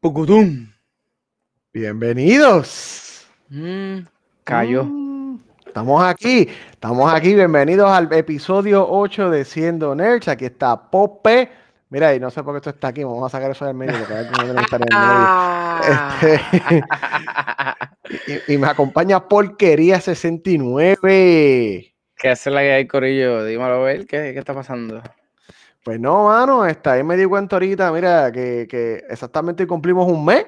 [0.00, 0.66] Pucutum.
[1.74, 3.26] Bienvenidos.
[3.50, 3.98] Mm,
[4.44, 4.84] cayó.
[4.84, 7.34] Mm, Estamos aquí, estamos aquí.
[7.34, 10.28] Bienvenidos al episodio 8 de Siendo Nerds.
[10.28, 11.50] Aquí está Pope.
[11.90, 13.04] Mira, y no sé por qué esto está aquí.
[13.04, 13.98] Vamos a sacar eso del medio.
[13.98, 16.40] Porque a ver cómo debe estar en el medio.
[16.48, 16.84] Este,
[18.48, 21.94] y, y me acompaña Porquería 69.
[22.16, 23.44] ¿Qué hace la que hay, Corillo?
[23.44, 25.02] Dímelo a ver, ¿qué, qué está pasando?
[25.84, 30.24] Pues no, mano, está ahí me di cuenta ahorita, mira, que, que exactamente cumplimos un
[30.24, 30.46] mes.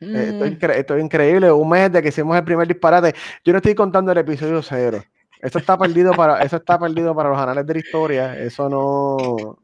[0.00, 2.66] Eh, Esto, es Mm, incre- esto es increíble, un mes de que hicimos el primer
[2.68, 3.14] disparate.
[3.44, 5.02] Yo no estoy contando el episodio cero.
[5.40, 8.38] Eso está perdido para, eso está perdido para los anales de la historia.
[8.38, 9.58] Eso no,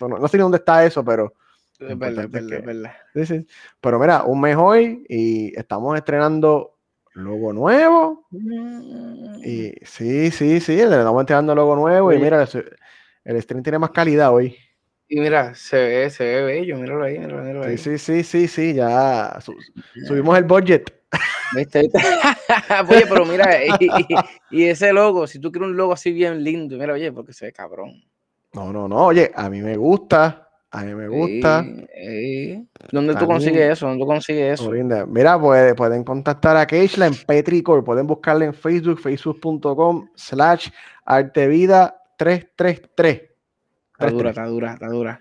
[0.00, 1.34] no, no sé ni dónde está eso, pero,
[1.78, 2.92] es verdad, es verdad, que- verdad.
[3.14, 3.46] sí, sí.
[3.80, 6.76] pero mira, un mes hoy y estamos estrenando
[7.14, 8.26] logo nuevo.
[8.30, 9.44] Mm.
[9.44, 12.12] Y sí, sí, sí, le estamos estrenando logo nuevo.
[12.12, 12.46] Y mira,
[13.24, 14.56] el stream tiene más calidad hoy.
[15.08, 17.76] Y mira, se ve, se ve bello, míralo ahí, míralo, míralo ahí.
[17.76, 19.56] Sí, sí, sí, sí, sí, ya su-
[20.06, 20.92] subimos el budget.
[21.56, 21.80] ¿Viste?
[21.80, 21.98] ¿Viste?
[22.88, 24.06] oye, pero mira, y, y-
[24.52, 27.46] y ese logo, si tú quieres un logo así bien lindo, mira, oye, porque se
[27.46, 27.90] ve cabrón.
[28.52, 31.64] No, no, no, oye, a mí me gusta, a mí me gusta.
[31.64, 32.68] Sí, sí.
[32.92, 33.86] ¿Dónde A tú mí- consigues eso?
[33.88, 34.72] ¿Dónde tú consigues eso?
[34.72, 35.06] Linda.
[35.06, 40.68] Mira, puede- pueden contactar a Keishla en Petricor, pueden buscarla en Facebook, facebook.com slash
[41.04, 43.22] artevida 333.
[43.92, 45.20] Está dura, está dura, está dura.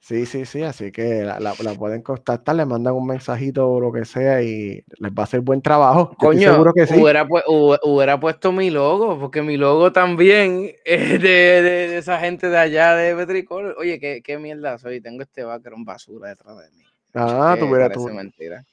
[0.00, 3.78] Sí, sí, sí, así que la, la- la pueden contactar, le mandan un mensajito o
[3.80, 6.10] lo que sea y les va a hacer buen trabajo.
[6.10, 7.00] Yo Coño, seguro que sí.
[7.00, 12.18] hubiera, pu- hubiera puesto mi logo, porque mi logo también es de, de- de esa
[12.18, 13.76] gente de allá de Petricor.
[13.78, 15.00] Oye, ¿qué, qué mierda soy.
[15.00, 16.82] Tengo este background basura detrás de mí.
[17.14, 18.64] Ah, tú hubieras- tú- mentira.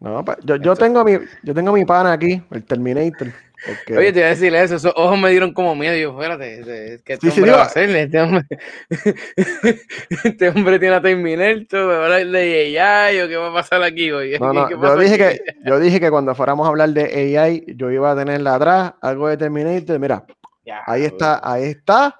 [0.00, 1.12] No, pa- yo, yo tengo mi,
[1.44, 3.28] yo tengo mi pana aquí, el Terminator.
[3.96, 5.96] Oye, te iba a decir eso, esos ojos me dieron como miedo.
[5.96, 7.90] Yo, espérate, este- ¿qué este Sí, sí, hombre va a hacer?
[7.90, 8.44] Este hombre,
[10.24, 13.52] este hombre tiene a Terminator, me va a hablar de AI o qué va a
[13.52, 14.38] pasar aquí hoy.
[14.38, 15.38] No, no, ¿Qué yo dije, aquí?
[15.38, 18.94] que, yo dije que cuando fuéramos a hablar de AI, yo iba a tenerla atrás,
[19.00, 19.98] algo de Terminator.
[19.98, 20.24] Mira,
[20.64, 22.18] Ya, ahí está, ahí está.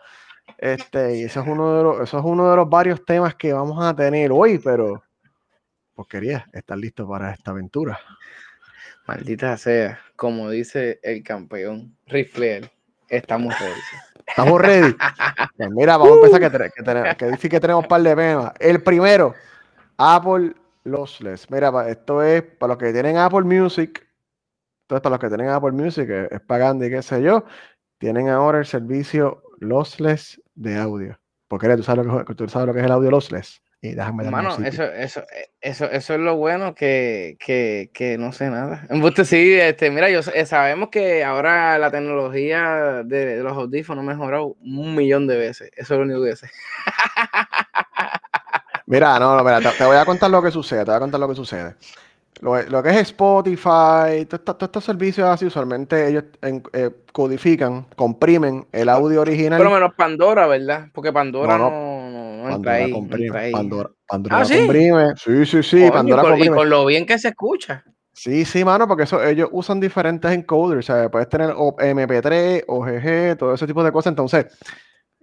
[0.59, 3.53] Este, y eso es uno de los, eso es uno de los varios temas que
[3.53, 5.05] vamos a tener hoy, pero
[5.95, 7.99] porquería, ¿estás listo para esta aventura?
[9.07, 12.69] Maldita sea, como dice el campeón Rifleer,
[13.09, 13.81] estamos ready.
[14.27, 14.97] ¿Estamos ready?
[15.57, 18.03] Pues mira, vamos a empezar que, te- que, tenemos, que dice que tenemos un par
[18.03, 18.53] de temas.
[18.59, 19.33] El primero,
[19.97, 21.49] Apple Lossless.
[21.51, 24.05] Mira, esto es para los que tienen Apple Music.
[24.83, 27.45] Entonces, para los que tienen Apple Music, es pagando y qué sé yo,
[27.99, 31.19] tienen ahora el servicio Lossless de audio.
[31.47, 33.63] Porque tú sabes lo que, tú sabes lo que es el audio Lossless.
[33.81, 34.67] Y déjame sitio.
[34.67, 38.85] eso, eso, eh, eso, eso es lo bueno que, que, que no sé nada.
[38.91, 44.03] Embuste, sí, este, mira, yo sé- sabemos que ahora la tecnología de, de los audífonos
[44.03, 45.71] ha mejorado un millón de veces.
[45.77, 46.51] Eso es lo único que sé.
[48.87, 51.01] Mira, no, no, mira, te, te voy a contar lo que sucede, te voy a
[51.01, 51.75] contar lo que sucede.
[52.41, 56.91] Lo, lo que es Spotify, todos estos- todos estos servicios así, usualmente ellos en- eh,
[57.13, 59.59] codifican, comprimen el audio original.
[59.59, 60.87] Pero menos Pandora, ¿verdad?
[60.95, 61.98] Porque Pandora No, no,
[62.39, 63.53] no, no comprime, ahí.
[63.53, 64.59] Pandora, Pandora Ah, ¿sí?
[64.59, 65.15] comprime.
[65.17, 66.57] Sí, sí, sí, Coño, Pandora y, con, y comprime.
[66.57, 67.85] con lo bien que se escucha.
[68.13, 72.65] Sí, sí, mano, porque eso, ellos usan diferentes encoders, o sea, puedes tener o MP3,
[72.67, 74.11] OGG, todo ese tipo de cosas.
[74.11, 74.47] Entonces,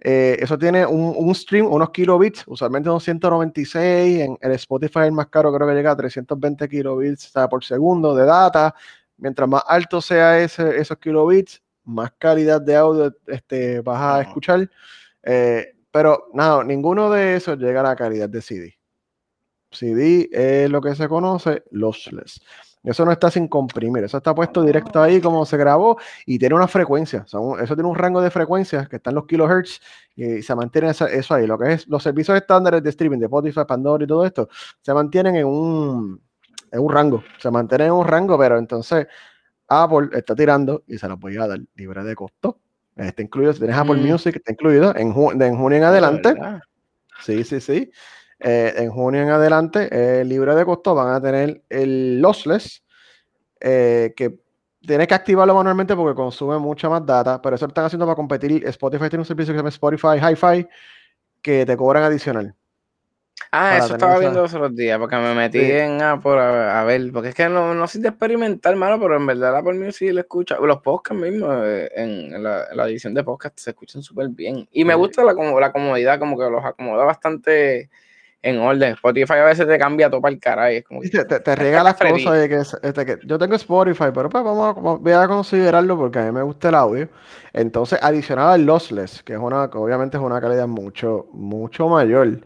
[0.00, 5.12] eh, eso tiene un, un stream, unos kilobits, usualmente son 196, en el Spotify el
[5.12, 8.74] más caro creo que llega a 320 kilobits o sea, por segundo de data.
[9.18, 14.70] Mientras más alto sea ese, esos kilobits, más calidad de audio este, vas a escuchar.
[15.22, 18.78] Eh, pero nada, ninguno de esos llega a la calidad de CD.
[19.70, 22.38] CD es lo que se conoce lossless.
[22.82, 25.96] Eso no está sin comprimir, eso está puesto directo ahí como se grabó
[26.26, 27.24] y tiene una frecuencia.
[27.24, 29.80] eso tiene un rango de frecuencias que están los kilohertz
[30.14, 31.46] y se mantiene eso ahí.
[31.46, 34.50] Lo que es los servicios estándares de streaming de Spotify, Pandora y todo esto
[34.82, 36.20] se mantienen en un,
[36.72, 37.24] en un rango.
[37.38, 39.06] Se mantienen en un rango, pero entonces
[39.66, 42.60] Apple está tirando y se los voy a dar libre de costo.
[42.96, 44.10] Está incluido, si tienes Apple Mm.
[44.10, 46.34] Music, está incluido en, ju- de en junio en adelante.
[47.22, 47.90] Sí, sí, sí.
[48.40, 52.82] Eh, en junio en adelante, eh, libre de costo, van a tener el lossless,
[53.60, 54.38] eh, que
[54.80, 58.16] tienes que activarlo manualmente porque consume mucha más data, pero eso lo están haciendo para
[58.16, 58.66] competir.
[58.66, 60.68] Spotify tiene un servicio que se llama Spotify Hi-Fi,
[61.42, 62.54] que te cobran adicional.
[63.52, 65.70] Ah, eso estaba viendo los otros días, porque me metí Sí.
[65.70, 69.16] en Apple a, a ver, porque es que no, no soy de experimentar, mano, pero
[69.16, 72.86] en verdad Apple Music lo escucha, los podcasts mismos, eh, en, en la, en la
[72.88, 74.66] edición de podcast se escuchan súper bien.
[74.72, 74.98] Y me Sí.
[74.98, 77.88] gusta la, como, la comodidad, como que los acomoda bastante
[78.42, 78.92] en orden.
[78.94, 81.40] Spotify a veces te cambia todo para el caray, es como que- Sí, Te, te,
[81.40, 84.80] te riega las cosas de que, este, que yo tengo Spotify, pero pues vamos a,
[84.98, 87.08] voy a considerarlo porque a mí me gusta el audio.
[87.52, 92.40] Entonces, adicional al lossless, que es una, que obviamente es una calidad mucho, mucho mayor.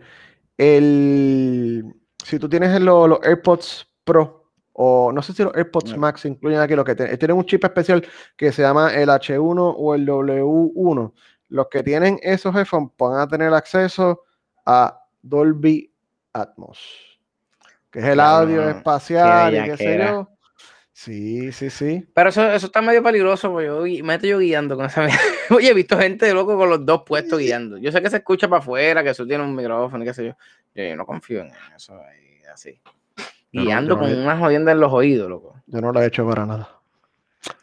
[0.63, 6.61] El, si tú tienes los AirPods Pro, o no sé si los AirPods Max incluyen
[6.61, 11.13] aquí, lo que tienen un chip especial que se llama el H1 o el W1.
[11.49, 14.25] Los que tienen esos headphones van a tener acceso
[14.67, 15.91] a Dolby
[16.35, 16.79] Atmos,
[17.91, 20.29] que es el audio espacial y qué sé yo.
[21.01, 22.07] Sí, sí, sí.
[22.13, 25.07] Pero eso, eso está medio peligroso, porque yo me estoy yo guiando con esa.
[25.51, 27.79] Oye, he visto gente de loco con los dos puestos guiando.
[27.79, 30.27] Yo sé que se escucha para afuera, que eso tiene un micrófono y qué sé
[30.27, 30.37] yo.
[30.75, 32.79] Yo, no confío en eso ahí, así.
[33.51, 35.55] Guiando con unas jodiendas en los oídos, loco.
[35.69, 36.69] Yo no lo he hecho para nada.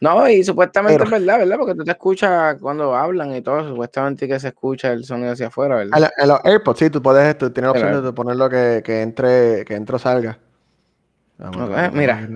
[0.00, 1.58] No, y supuestamente es verdad, ¿verdad?
[1.58, 5.46] Porque tú te escuchas cuando hablan y todo, supuestamente que se escucha el sonido hacia
[5.46, 6.10] afuera, ¿verdad?
[6.18, 9.64] En, los AirPods, sí, tú puedes, tú tienes la opción de ponerlo que, que entre,
[9.64, 10.40] que entre o salga.
[11.92, 12.28] Mira,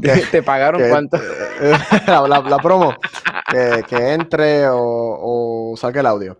[0.30, 1.18] ¿te pagaron cuánto?
[2.06, 2.94] la, promo,
[3.88, 6.38] que, entre o, o salga el audio.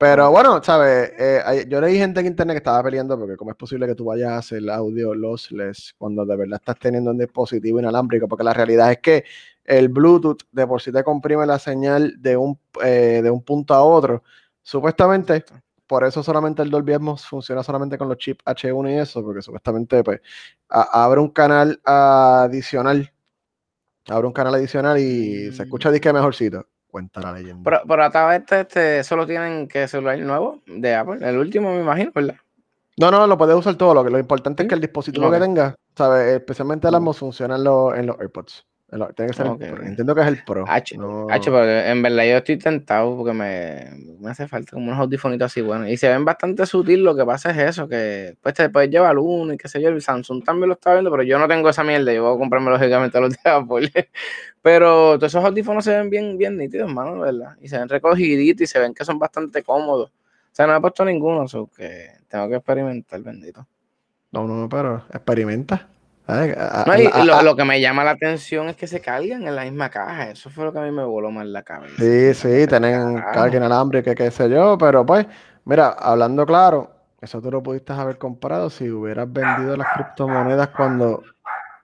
[0.00, 1.12] Pero bueno, ¿sabes?
[1.18, 4.06] Eh, yo leí gente en internet que estaba peleando porque cómo es posible que tú
[4.06, 8.54] vayas a hacer audio lossless cuando de verdad estás teniendo un dispositivo inalámbrico, porque la
[8.54, 9.24] realidad es que
[9.62, 13.74] el Bluetooth de por sí te comprime la señal de un, eh, de un punto
[13.74, 14.22] a otro.
[14.62, 15.44] Supuestamente,
[15.90, 19.42] por eso solamente el Dolby Atmos funciona solamente con los chips H1 y eso, porque
[19.42, 20.20] supuestamente pues
[20.68, 23.12] abre un canal adicional,
[24.06, 25.92] abre un canal adicional y se escucha mm.
[25.92, 26.64] disque mejorcito.
[26.86, 27.62] Cuenta la leyenda.
[27.64, 31.80] Pero, pero hasta este, este, solo tienen que celular nuevo de Apple, el último me
[31.80, 32.36] imagino, ¿verdad?
[32.96, 33.92] No, no, lo puedes usar todo.
[33.92, 36.36] Lo que lo importante es que el dispositivo que tenga, ¿sabes?
[36.36, 37.62] Especialmente el Atmos funciona en,
[37.98, 38.64] en los AirPods.
[38.90, 40.64] Tiene que ser Entiendo que es el Pro.
[40.66, 40.96] H,
[41.44, 43.88] pero en verdad yo estoy tentado porque me,
[44.18, 45.88] me, hace falta como unos audifonitos así buenos.
[45.88, 47.04] Y se ven bastante sutil.
[47.04, 49.90] Lo que pasa es eso, que pues te puedes llevar uno y qué sé yo.
[49.90, 52.12] El Samsung también lo está viendo, pero yo no tengo esa mierda.
[52.12, 53.92] Yo voy a comprarme lógicamente los de Apple.
[54.62, 57.56] pero todos esos audífonos se ven bien, bien nítidos, hermano, ¿verdad?
[57.60, 60.10] Y se ven recogiditos y se ven que son bastante cómodos.
[60.10, 63.64] O sea, no he puesto ninguno, so que tengo que experimentar, bendito.
[64.32, 65.88] No, no, pero experimenta
[67.42, 70.30] lo, que me llama la atención es que se cargan en la misma caja.
[70.30, 71.94] Eso fue lo que a mí me voló más la cabeza.
[71.98, 75.26] Sí, sí, tienen carga inalámbrica, qué sé yo, pero pues,
[75.64, 76.90] mira, hablando claro,
[77.20, 81.22] eso tú lo pudiste haber comprado si hubieras vendido las criptomonedas cuando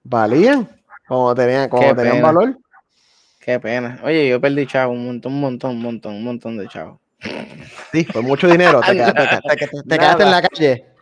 [0.03, 0.69] valían,
[1.07, 2.57] como tenían, como tenían valor.
[3.41, 4.01] Qué pena.
[4.03, 7.01] Oye, yo perdí chavo, un montón, un montón, un montón, un montón de chavo.
[7.93, 8.81] Sí, fue mucho dinero.
[8.81, 8.93] te
[9.99, 10.96] quedaste en la calle.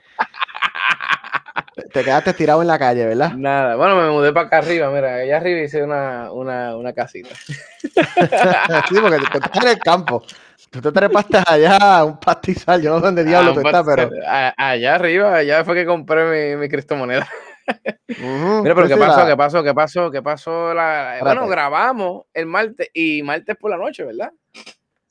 [1.92, 3.32] Te quedaste tirado en la calle, ¿verdad?
[3.34, 7.34] Nada, bueno, me mudé para acá arriba, mira, allá arriba hice una, una, una casita.
[8.88, 10.22] sí, porque tú estás en el campo.
[10.70, 14.10] Tú te trepaste allá un pastizal, yo no sé dónde diablo ah, tú estás, pero.
[14.56, 17.28] Allá arriba, allá fue que compré mi, mi criptomoneda.
[18.08, 19.26] Mira, pero ¿qué pasó?
[19.26, 19.62] ¿Qué pasó?
[19.62, 20.10] ¿Qué pasó?
[20.10, 20.74] ¿Qué pasó?
[20.74, 21.18] La...
[21.20, 24.30] Bueno, grabamos el martes y martes por la noche, ¿verdad?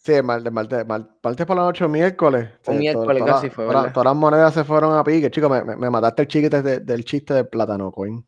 [0.03, 2.49] Sí, martes, martes, martes por la noche, miércoles.
[2.67, 3.93] Un miércoles casi fue, ¿verdad?
[3.93, 5.31] Todas, las monedas se fueron a pique.
[5.31, 8.25] Chico, me, me, mataste el chiquete del chiste del plátano coin.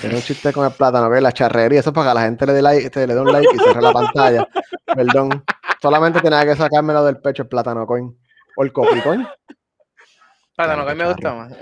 [0.00, 1.80] Tiene un chiste con el plátano, que la charrería.
[1.80, 3.82] Eso es para que la gente le dé, like, le dé un like y cierre
[3.82, 4.48] la pantalla.
[4.86, 5.44] Perdón.
[5.82, 8.18] Solamente tenía que sacármelo del pecho el plátano coin.
[8.56, 9.28] O el coffee coin.
[10.56, 11.52] Plátano coin me gusta más.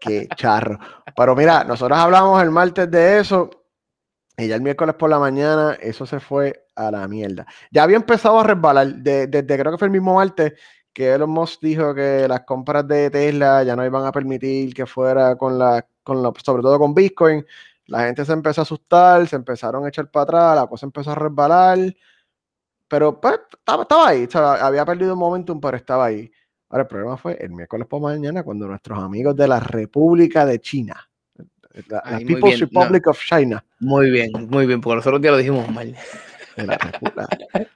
[0.00, 0.78] qué charro.
[1.16, 3.61] Pero mira, nosotros hablamos el martes de eso
[4.42, 7.46] y ya el miércoles por la mañana, eso se fue a la mierda.
[7.70, 10.54] Ya había empezado a resbalar, desde creo que fue el mismo martes
[10.92, 14.86] que Elon Musk dijo que las compras de Tesla ya no iban a permitir que
[14.86, 17.44] fuera con la, con la, sobre todo con Bitcoin.
[17.86, 21.12] La gente se empezó a asustar, se empezaron a echar para atrás, la cosa empezó
[21.12, 21.78] a resbalar.
[22.88, 26.30] Pero pues, estaba, estaba ahí, había perdido un momentum, pero estaba ahí.
[26.68, 30.44] Ahora el problema fue el miércoles por la mañana cuando nuestros amigos de la República
[30.46, 31.11] de China
[31.88, 33.64] la, People's Republic of China.
[33.80, 35.94] Muy bien, muy bien, porque nosotros ya lo dijimos mal.
[36.56, 36.78] La,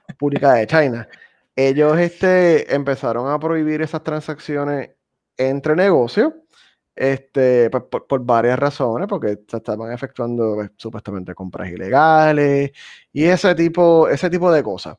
[0.07, 1.07] República de China.
[1.55, 4.91] Ellos este, empezaron a prohibir esas transacciones
[5.37, 6.33] entre negocios
[6.95, 12.71] este, pues, por, varias razones, porque se estaban efectuando pues, supuestamente compras ilegales
[13.11, 14.97] y ese tipo, ese tipo de cosas.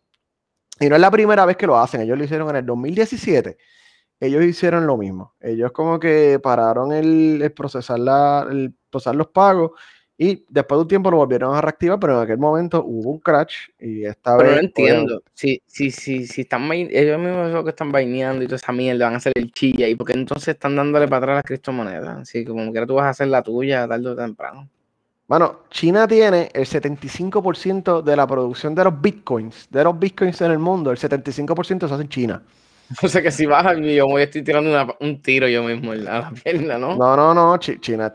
[0.81, 3.57] Y no es la primera vez que lo hacen, ellos lo hicieron en el 2017
[4.21, 5.35] ellos hicieron lo mismo.
[5.41, 9.73] Ellos como que pararon el, procesar, la, el procesar los pagos
[10.21, 13.21] y después de un tiempo lo volvieron a reactivar, pero en aquel momento hubo un
[13.21, 14.57] crash y esta pero vez...
[14.57, 15.23] no entiendo.
[15.33, 19.15] Si, si, si, si están ellos mismos que están vaineando y toda esa mierda van
[19.15, 22.19] a hacer el chilla y porque entonces están dándole para atrás las criptomonedas.
[22.19, 24.69] Así que como quiera tú vas a hacer la tuya tarde o temprano.
[25.29, 30.51] Bueno, China tiene el 75% de la producción de los bitcoins, de los bitcoins en
[30.51, 32.43] el mundo, el 75% se hace en China.
[33.03, 36.31] O sea que si baja yo me estoy tirando un tiro yo mismo a la
[36.31, 36.97] pierna, ¿no?
[36.97, 38.13] No, no, no, China,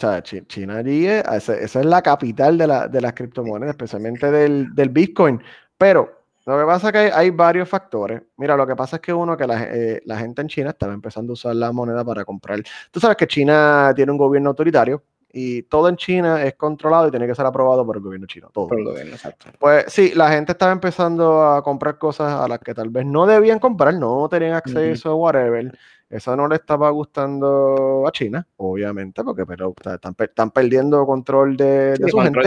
[0.47, 5.41] China allí, esa, es la capital de, la, de las criptomonedas, especialmente del, Bitcoin.
[5.77, 8.21] Pero Lo que pasa es que hay, varios factores.
[8.37, 10.93] Mira, lo que pasa es que uno, que la, eh, la, gente en China estaba
[10.93, 12.59] empezando a usar la moneda para comprar.
[12.91, 15.03] Tú sabes que China tiene un gobierno autoritario
[15.35, 18.51] y todo en China es controlado y tiene que ser aprobado por el gobierno chino.
[18.53, 18.67] Todo.
[18.67, 19.47] Por el gobierno, exacto.
[19.59, 23.25] Pues sí, la gente estaba empezando a comprar cosas a las que tal vez no
[23.25, 25.75] debían comprar, no tenían acceso, whatever.
[26.13, 32.19] Eso no le estaba gustando a China, obviamente, porque pero, están, perdiendo control de, su
[32.19, 32.39] gente.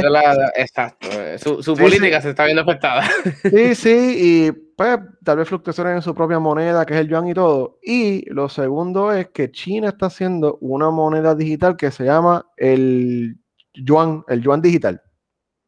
[0.54, 1.08] exacto.
[1.10, 3.02] Eh, su, política se está viendo afectada.
[3.50, 7.26] Sí, sí, y pues tal vez fluctuaciones en su propia moneda, que es el yuan
[7.26, 7.80] y todo.
[7.82, 13.36] Y lo segundo es que China está haciendo una moneda digital que se llama el
[13.74, 15.02] yuan, el yuan digital.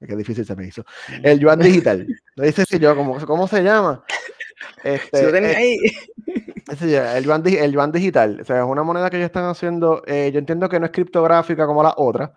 [0.06, 0.84] Qué difícil se me hizo.
[1.24, 2.06] El yuan digital.
[2.36, 4.04] Lo dice si yo, ¿cómo, ¿cómo se llama?
[4.84, 5.76] Este, lo tenía ahí
[6.68, 10.38] el, yuan, el digital, o sea, es una moneda que ellos están haciendo, eh, yo
[10.38, 12.32] entiendo que no es criptográfica como la otra,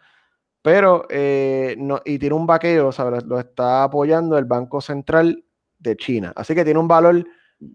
[0.61, 3.23] pero eh, no, y tiene un vaqueo, ¿sabes?
[3.25, 5.43] Lo está apoyando el Banco Central
[5.79, 7.25] de China, así que tiene un valor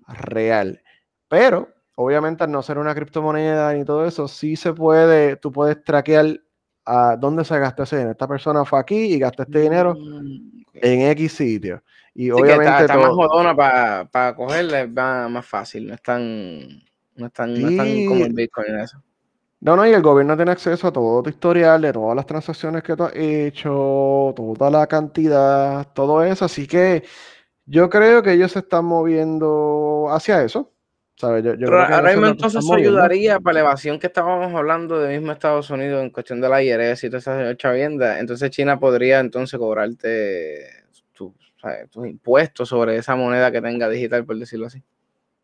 [0.09, 0.81] real.
[1.29, 5.83] Pero, obviamente, al no ser una criptomoneda ni todo eso, sí se puede, tú puedes
[5.85, 6.41] traquear
[6.85, 8.13] a dónde se gastó ese dinero.
[8.13, 11.83] Esta persona fue aquí y gastó este dinero mm, en X sitio.
[12.19, 12.83] Y obviamente.
[12.83, 15.87] está, más jodona para pa cogerla, es más, fácil.
[15.87, 16.67] No es tan,
[17.15, 17.55] no es tan,
[18.07, 19.03] como el Bitcoin en eso.
[19.61, 22.83] No, no, y el gobierno tiene acceso a todo tu historial, de todas las transacciones
[22.83, 26.47] que tú has hecho, toda la cantidad, todo eso.
[26.47, 27.05] Así que
[27.67, 30.73] yo creo que ellos se están moviendo hacia eso.
[31.17, 31.45] ¿sabes?
[31.45, 35.33] Yo, Pero ahora mismo entonces eso ayudaría para la evasión que estábamos hablando de mismo
[35.33, 38.21] Estados Unidos en cuestión de la IRS y toda esa chavienda.
[38.21, 40.76] Entonces China podría entonces cobrarte
[41.91, 44.83] tus impuestos sobre esa moneda que tenga digital, por decirlo así.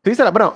[0.05, 0.55] Sí, bueno,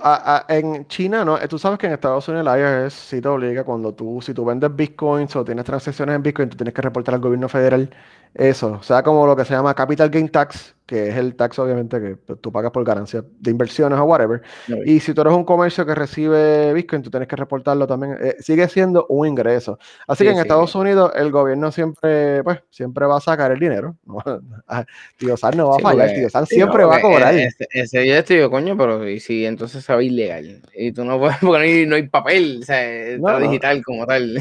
[0.49, 1.38] en China, ¿no?
[1.49, 4.44] Tú sabes que en Estados Unidos la IRS sí te obliga cuando tú, si tú
[4.44, 7.88] vendes bitcoins o tienes transacciones en bitcoin, tú tienes que reportar al gobierno federal
[8.35, 8.78] eso.
[8.80, 12.00] O sea, como lo que se llama capital gain tax, que es el tax obviamente
[12.00, 14.40] que tú pagas por ganancias de inversiones o whatever.
[14.85, 18.16] y si tú eres un comercio que recibe Bitcoin, tú tienes que reportarlo también.
[18.21, 19.78] Eh, sigue siendo un ingreso.
[20.06, 23.97] Así que en Estados Unidos el gobierno siempre, pues, siempre va a sacar el dinero.
[25.18, 27.35] tío San no va a fallar, tío San siempre va a cobrar.
[27.35, 30.62] Ese, ese día estoy coño, pero y si entonces se va ilegal.
[30.73, 34.40] Y tú no puedes, porque no hay, papel, o sea, digital como tal.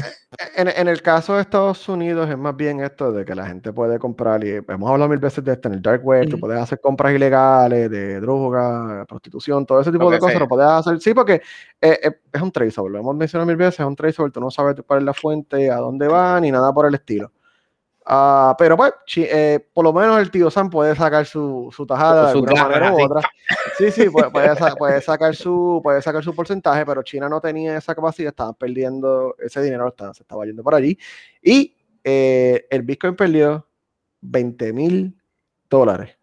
[0.54, 3.72] En, en, el caso de Estados Unidos es más bien esto de que la gente
[3.76, 6.80] puede comprar, y hemos hablado mil veces de esto en el dark web, puedes hacer
[6.80, 11.00] compras ilegales de droga, prostitución, todo ese tipo de cosas lo puedes hacer.
[11.00, 11.42] Sí, porque
[11.80, 14.50] eh, eh, es un traceable, lo hemos mencionado mil veces, es un traceable, tú no
[14.50, 17.30] sabes cuál es la fuente, a dónde va, ni nada por el estilo.
[18.08, 22.32] Uh, pero pues, eh, por lo menos el tío Sam puede sacar su, su tajada
[22.32, 23.20] de una manera u otra.
[23.76, 27.94] Sí, sí, puede, puede, sacar su, puede sacar su porcentaje, pero China no tenía esa
[27.96, 30.96] capacidad, estaban perdiendo ese dinero, se estaba yendo por allí.
[31.42, 33.65] Y el Bitcoin perdió
[34.26, 35.16] 20 mil
[35.68, 36.16] dólares.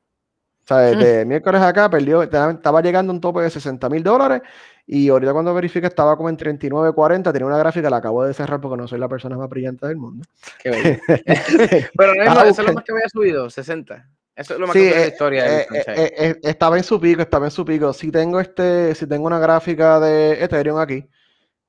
[0.63, 4.41] O sea, desde miércoles acá perdió, estaba llegando a un tope de 60 mil dólares
[4.87, 8.33] y ahorita cuando verifica estaba como en 39, 40, tenía una gráfica, la acabo de
[8.33, 10.25] cerrar porque no soy la persona más brillante del mundo.
[10.61, 10.99] Qué bello.
[11.97, 14.09] Pero no, eso es lo más que había subido, 60.
[14.35, 15.61] Eso es lo más que la eh, historia.
[15.61, 17.93] Eh, eh, estaba en su pico, estaba en su pico.
[17.93, 21.05] Si tengo este, si tengo una gráfica de Ethereum aquí,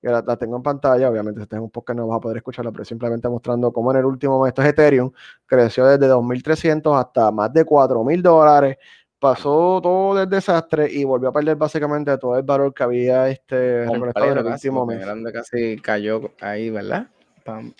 [0.05, 2.71] que la, tengo en pantalla, obviamente si tengo un podcast no vas a poder escucharla,
[2.71, 5.11] pero simplemente mostrando cómo en el último mes, esto es Ethereum,
[5.47, 8.77] creció desde 2.300 hasta más de 4.000 dólares,
[9.19, 13.87] pasó todo el desastre y volvió a perder básicamente todo el valor que había este
[13.87, 15.07] recolectado en el último mes.
[15.33, 17.09] Casi cayó ahí, ¿verdad?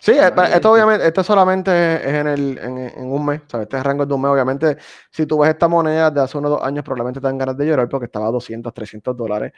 [0.01, 3.65] Sí, esto, obviamente, esto solamente es en, el, en, un mes, ¿sabes?
[3.65, 4.77] Este es rango de un mes, obviamente,
[5.11, 7.67] si tú ves esta moneda de hace unos dos años, probablemente te dan ganas de
[7.67, 9.53] llorar porque estaba a 200, 300 dólares.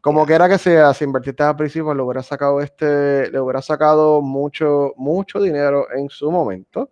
[0.00, 4.20] Como quiera que sea, si invertiste al principio, le hubiera sacado este, le hubiera sacado
[4.20, 6.90] mucho, mucho dinero en su momento.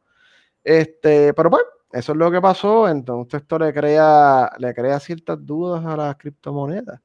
[0.63, 2.89] Este, pero bueno, eso es lo que pasó.
[2.89, 7.01] Entonces esto le crea, le crea ciertas dudas a las criptomonedas.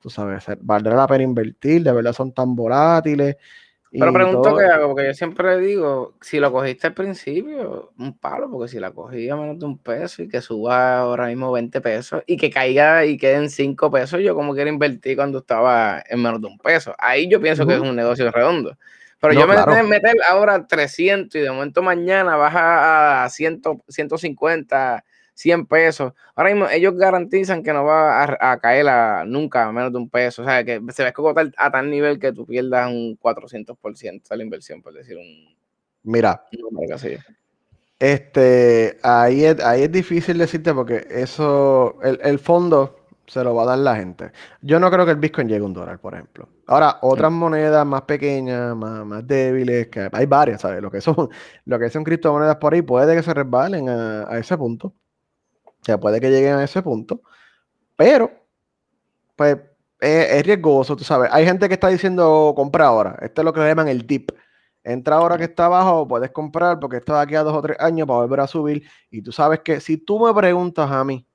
[0.00, 1.82] Tú sabes, ¿valdrá la pena invertir?
[1.82, 3.36] ¿De verdad son tan volátiles?
[3.96, 8.50] Pero pregunto qué hago, porque yo siempre digo, si lo cogiste al principio, un palo,
[8.50, 11.80] porque si la cogí a menos de un peso y que suba ahora mismo 20
[11.80, 16.20] pesos y que caiga y queden 5 pesos, yo como quiero invertir cuando estaba en
[16.20, 16.94] menos de un peso.
[16.98, 18.76] Ahí yo pienso que es un negocio redondo.
[19.20, 19.84] Pero yo me claro.
[19.86, 26.12] meter ahora 300 y de momento mañana baja a 100, 150 100 pesos.
[26.34, 30.08] Ahora mismo ellos garantizan que no va a, caer a, nunca a menos de un
[30.08, 30.42] peso.
[30.42, 34.28] O sea, que se va a escogotar a tal nivel que tú pierdas un 400%
[34.28, 35.54] de la inversión, por decir un...
[36.04, 36.44] Mira.
[37.98, 43.66] Este, ahí es, ahí es difícil decirte porque eso, el, fondo se lo va a
[43.66, 44.32] dar la gente.
[44.60, 46.48] Yo no creo que el Bitcoin llegue a un dólar, por ejemplo.
[46.66, 50.82] Ahora, otras monedas más pequeñas, más, más, débiles, que hay varias, ¿sabes?
[50.82, 51.30] Lo que son,
[51.64, 54.94] lo que son criptomonedas por ahí puede que se resbalen a ese punto.
[55.84, 57.20] O sea, puede que lleguen a ese punto,
[57.94, 58.30] pero,
[59.36, 59.58] pues,
[60.00, 61.28] es, riesgoso, tú sabes.
[61.30, 63.18] Hay gente que está diciendo compra ahora.
[63.20, 64.30] Esto es lo que le llaman el dip.
[64.82, 67.78] Entra ahora que está abajo, puedes comprar porque esto de aquí a dos o tres
[67.80, 68.82] años para volver a subir.
[69.10, 71.26] Y tú sabes que si tú me preguntas a mí,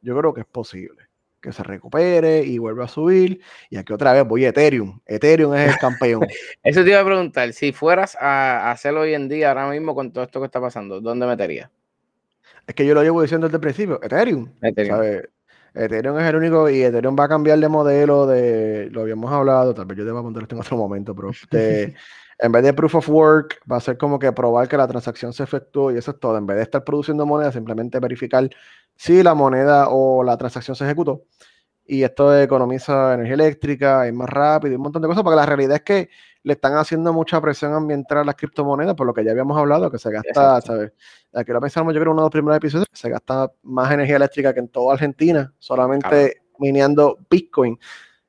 [0.00, 1.06] yo creo que es posible
[1.40, 3.40] que se recupere y vuelva a subir.
[3.70, 5.00] Y aquí otra vez voy a Ethereum.
[5.06, 6.22] Ethereum es el campeón.
[6.62, 10.12] Eso te iba a preguntar, si fueras a hacerlo hoy en día, ahora mismo con
[10.12, 11.70] todo esto que está pasando, ¿dónde meterías?
[12.66, 14.50] Es que yo lo llevo diciendo desde el principio, Ethereum.
[14.60, 15.22] Ethereum.
[15.74, 19.74] Ethereum es el único y Ethereum va a cambiar de modelo de, lo habíamos hablado,
[19.74, 21.30] tal vez yo deba montar esto en otro momento, pero
[22.38, 25.32] en vez de proof of work va a ser como que probar que la transacción
[25.32, 26.36] se efectuó y eso es todo.
[26.38, 28.48] En vez de estar produciendo moneda, simplemente verificar
[28.96, 31.24] si la moneda o la transacción se ejecutó.
[31.84, 35.46] Y esto economiza energía eléctrica, es más rápido y un montón de cosas, porque la
[35.46, 36.08] realidad es que
[36.46, 39.90] le están haciendo mucha presión ambiental a las criptomonedas, por lo que ya habíamos hablado,
[39.90, 40.92] que se gasta, ¿sabes?
[41.34, 44.54] Aquí lo pensamos, yo creo, uno de los primeros episodios, se gasta más energía eléctrica
[44.54, 47.76] que en toda Argentina, solamente mineando Bitcoin.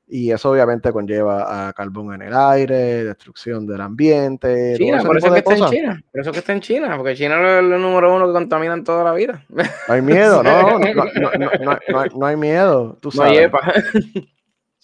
[0.08, 4.74] Y eso obviamente conlleva a carbón en el aire, destrucción del ambiente.
[4.76, 6.04] China, por eso que está en China.
[6.10, 9.04] Por eso que está en China, porque China es el número uno que contaminan toda
[9.04, 9.44] la vida.
[9.48, 10.90] No hay miedo, no, no,
[11.38, 12.98] no, no, hay miedo.
[13.00, 13.48] Tú sabes.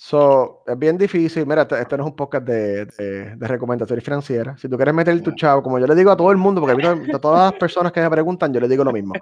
[0.07, 1.47] So, es bien difícil.
[1.47, 4.61] Mira, este, este, no es un podcast de, de, recomendaciones financieras.
[4.61, 6.87] Si tú quieres meter tu chavo, como yo le digo a todo el mundo, porque
[6.87, 9.15] a, todas las personas que me preguntan, yo les digo lo mismo.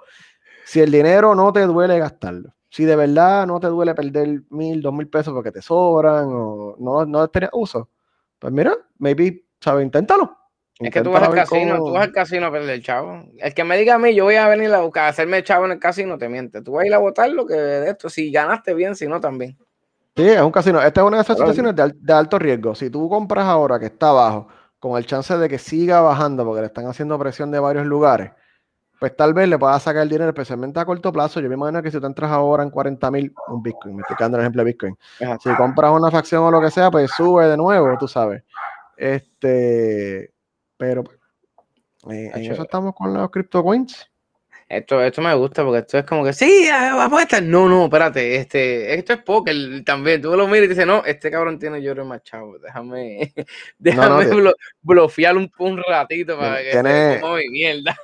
[0.65, 4.81] Si el dinero no te duele gastarlo, si de verdad no te duele perder mil,
[4.81, 7.89] dos mil pesos porque te sobran o no, no uso,
[8.37, 9.85] pues mira, maybe, ¿sabes?
[9.85, 10.37] Inténtalo.
[10.79, 13.23] Es que tú vas al casino, tú vas al casino a perder el chavo.
[13.37, 15.63] El que me diga a mí, yo voy a venir a buscar, a hacerme chavo
[15.63, 16.61] en el casino, te miente.
[16.61, 19.21] Tú vas a ir a votar lo que de esto, si ganaste bien, si no
[19.21, 19.57] también.
[20.15, 20.81] Sí, es un casino.
[20.81, 22.75] Esta es una de esas situaciones de, alto riesgo.
[22.75, 24.47] Si tú compras ahora que está abajo,
[24.79, 28.31] con el chance de que siga bajando porque le están haciendo presión de varios lugares,
[28.99, 31.39] pues tal vez le puedas sacar el dinero, especialmente a corto plazo.
[31.39, 34.15] Yo me imagino que si tú entras ahora en 40 mil, un Bitcoin, me estoy
[34.15, 34.97] quedando el ejemplo de Bitcoin.
[35.41, 38.43] Si compras una facción o lo que sea, pues sube de nuevo, tú sabes.
[38.95, 40.31] Este,
[40.77, 41.03] pero
[42.09, 44.12] eh, en eso estamos con los CryptoCoins.
[44.77, 46.67] Esto, esto me gusta porque esto es como que, sí,
[47.21, 49.55] estar No, no, espérate, este, esto es póker
[49.85, 50.21] también.
[50.21, 52.57] Tú lo miras y dices, no, este cabrón tiene lloro más chavo.
[52.59, 53.33] Déjame,
[53.77, 54.25] déjame
[54.81, 57.19] bloquear un, un, ratito para que tiene...
[57.19, 57.95] se mierda.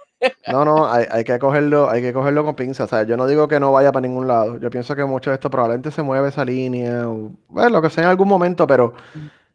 [0.48, 2.88] No, no, hay, hay, que cogerlo, hay que cogerlo con pinzas.
[2.88, 4.60] O sea, yo no digo que no vaya para ningún lado.
[4.60, 7.90] Yo pienso que mucho de esto probablemente se mueve esa línea, o bueno, lo que
[7.90, 8.94] sea en algún momento, pero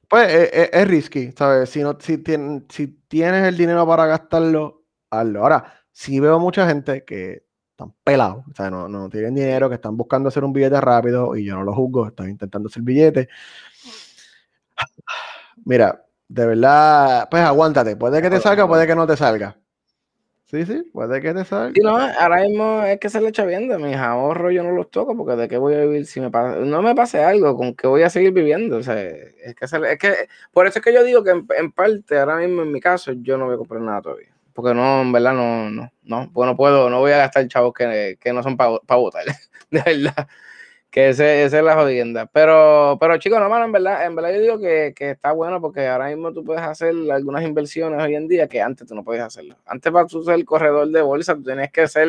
[0.09, 1.69] pues e, e, es, risky, ¿sabes?
[1.69, 2.23] Si, no, si,
[2.69, 5.43] si tienes el dinero para gastarlo, hazlo.
[5.43, 9.77] Ahora, sí veo mucha gente que están pelados, o sea, no, no tienen dinero, que
[9.77, 13.29] están buscando hacer un billete rápido y yo no lo juzgo, están intentando hacer billete.
[15.65, 19.57] Mira, de verdad, pues aguántate, puede que te salga, puede que no te salga.
[20.47, 21.73] Sí, sí, puede que te salga.
[21.83, 25.17] no, ahora mismo es que se le echa viendo, mis ahorros yo no los toco
[25.17, 27.87] porque de qué voy a vivir si me pasa, no me pase algo, con qué
[27.87, 31.03] voy a seguir viviendo, o sea, es que, es que por eso es que yo
[31.03, 33.81] digo que en, en parte, ahora mismo en mi caso, yo no voy a comprar
[33.81, 37.19] nada todavía porque no, en verdad no, no, no, porque no puedo, no voy a
[37.19, 39.25] gastar chavos que, que no son para votar,
[39.71, 40.29] de verdad.
[40.91, 42.27] Que ese, esa es la jodienda.
[42.27, 45.61] Pero, pero chicos, no, mano, en verdad, en verdad yo digo que, que, está bueno
[45.61, 49.03] porque ahora mismo tú puedes hacer algunas inversiones hoy en día que antes tú no
[49.03, 49.57] podías hacerlo.
[49.67, 52.09] Antes para tú ser el corredor de bolsa, tú tenías que ser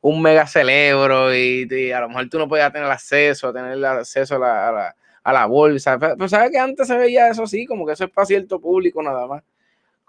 [0.00, 4.38] un mega cerebro y, a lo mejor tú no podías tener acceso, tener acceso a
[4.38, 5.98] la, a la, a la bolsa.
[5.98, 7.66] Pero, ¿sabes que antes se veía eso así?
[7.66, 9.42] Como que eso es para cierto público nada más.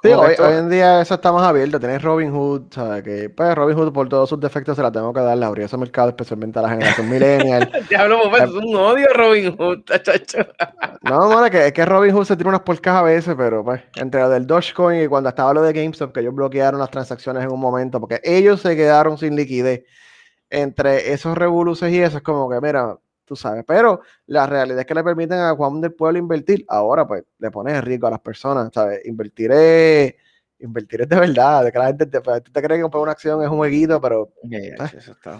[0.03, 1.79] Sí, hoy, en día eso está más abierto.
[1.79, 3.03] Tienes Robin Hood, ¿sabes?
[3.03, 5.65] Que pues Robin Hood por todos sus defectos se la tengo que dar, la abrir
[5.65, 7.71] ese mercado, especialmente a la generación millennial.
[7.89, 10.45] Diablo, pues, es un odio Robin Hood, chacho.
[11.01, 13.63] no, no, es que, es que Robin Hood se tiene unas porcas a veces, pero
[13.63, 16.91] pues, entre lo del Dogecoin y cuando estaba lo de GameStop, que ellos bloquearon las
[16.91, 19.83] transacciones en un momento, porque ellos se quedaron sin liquidez.
[20.49, 23.63] Entre esos revoluciones y eso, es como que, mira, tú sabes.
[23.67, 26.65] Pero la realidad es que le permiten a Juan del Pueblo invertir.
[26.69, 29.05] Ahora, pues, le pones rico a las personas, ¿sabes?
[29.05, 30.15] Invertir es,
[30.59, 31.65] invertir es de verdad.
[31.65, 33.57] De que la gente te, pues, tú te crees que comprar una acción es un
[33.57, 35.37] jueguito, pero pues, eso está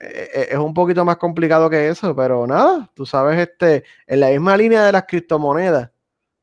[0.00, 2.14] e, e, es, un poquito más complicado que eso.
[2.14, 5.90] Pero nada, tú sabes, este, en la misma línea de las criptomonedas,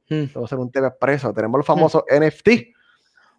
[0.10, 0.26] hmm.
[0.34, 1.34] vamos a hacer un tema expreso.
[1.34, 1.74] Tenemos los hmm.
[1.76, 2.50] famosos NFT.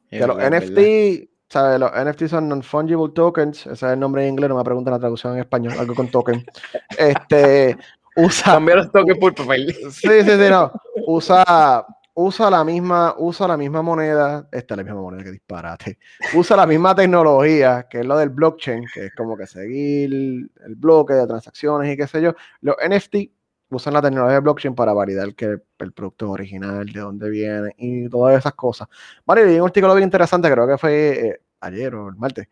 [0.08, 1.80] Que los NFT ¿sabes?
[1.80, 4.98] Los NFT son non-fungible tokens, ese es el nombre en inglés, no me preguntan la
[4.98, 6.44] traducción en español, algo con token.
[6.98, 7.76] Este,
[8.16, 8.54] usa...
[8.54, 9.74] Cambiar los tokens por papel.
[9.90, 10.72] Sí, sí, sí, no.
[11.06, 15.98] Usa, usa la misma, usa la misma moneda, esta es la misma moneda que disparate.
[16.34, 20.74] Usa la misma tecnología, que es lo del blockchain, que es como que seguir el
[20.76, 22.34] bloque de transacciones y qué sé yo.
[22.60, 23.35] Los NFT
[23.70, 27.74] usan la tecnología de blockchain para validar que el producto es original, de dónde viene
[27.78, 28.88] y todas esas cosas.
[29.24, 32.48] Vale, y un artículo bien interesante, creo que fue eh, ayer o el martes,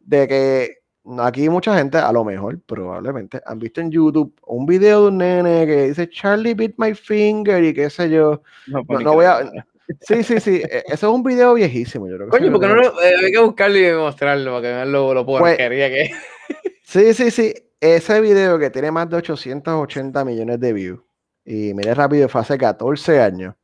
[0.00, 0.78] de que
[1.18, 5.18] aquí mucha gente, a lo mejor, probablemente, han visto en YouTube un video de un
[5.18, 8.42] nene que dice Charlie beat my finger y qué sé yo.
[8.66, 9.50] No, voy a.
[10.00, 10.62] Sí, sí, sí.
[10.68, 12.08] E, eso es un video viejísimo.
[12.08, 14.90] Yo creo Coño, porque no lo, eh, hay que buscarlo y mostrarlo para que vean
[14.90, 16.10] lo, lo pues, porquería que
[16.82, 17.54] Sí, sí, sí.
[17.80, 21.00] Ese video que tiene más de 880 millones de views.
[21.44, 23.54] Y mire rápido, fue hace 14 años.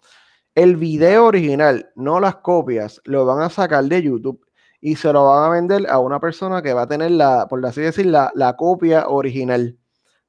[0.55, 4.45] El video original, no las copias, lo van a sacar de YouTube
[4.81, 7.65] y se lo van a vender a una persona que va a tener la, por
[7.65, 9.79] así decir, la, la copia original.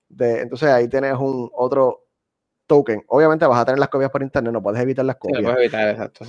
[0.08, 2.06] De, entonces ahí tienes un otro
[2.68, 3.04] token.
[3.08, 5.44] Obviamente vas a tener las copias por internet, no puedes evitar las copias.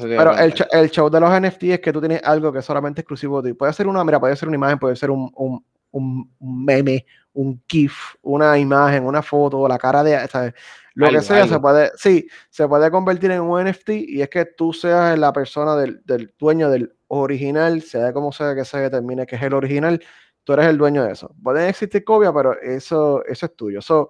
[0.01, 3.03] Pero el, el, show de los NFT es que tú tienes algo que es solamente
[3.03, 3.55] exclusivo de ti.
[3.55, 5.65] Puede ser una, mira, puede ser una imagen, puede ser un, un,
[5.95, 10.55] un, meme, un GIF, una imagen, una foto, la cara de, ¿sabes?
[10.95, 14.45] Lo que sea, se puede, sí, se puede convertir en un NFT y es que
[14.45, 19.27] tú seas la persona del, del dueño del original, sea como sea que se determine
[19.27, 20.01] que es el original,
[20.45, 21.35] tú eres el dueño de eso.
[21.43, 23.81] Pueden existir copias, pero eso, eso es tuyo.
[23.81, 24.09] esos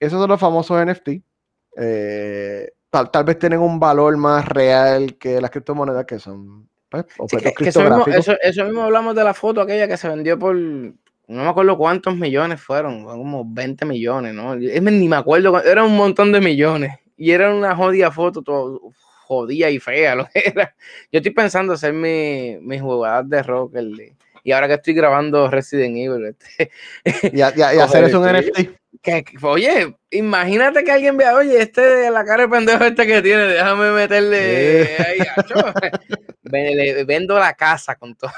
[0.00, 1.08] son los famosos NFT.
[1.76, 7.04] Eh, tal, vez tienen un valor más real que las criptomonedas que son pues,
[7.60, 8.04] eso, mismo,
[8.42, 10.56] eso, mismo, hablamos de la foto aquella que se vendió por,
[11.28, 14.56] no me acuerdo cuántos millones fueron, como 20 millones, ¿no?
[14.56, 16.92] ni me acuerdo, era un montón de millones.
[17.16, 18.92] Y era una jodida foto, todo,
[19.26, 20.74] jodida y fea lo que era.
[21.12, 23.76] Yo estoy pensando hacer mi, mi jugada de rock
[24.44, 26.24] y ahora que estoy grabando Resident Evil.
[26.26, 26.70] Este,
[27.36, 28.70] y, hacer eso un NFT.
[29.02, 33.20] Que, oye, imagínate que alguien vea, oye, este de la cara de pendejo este que
[33.20, 35.18] tiene, déjame meterle ahí,
[36.42, 38.32] le, vendo la casa con todo.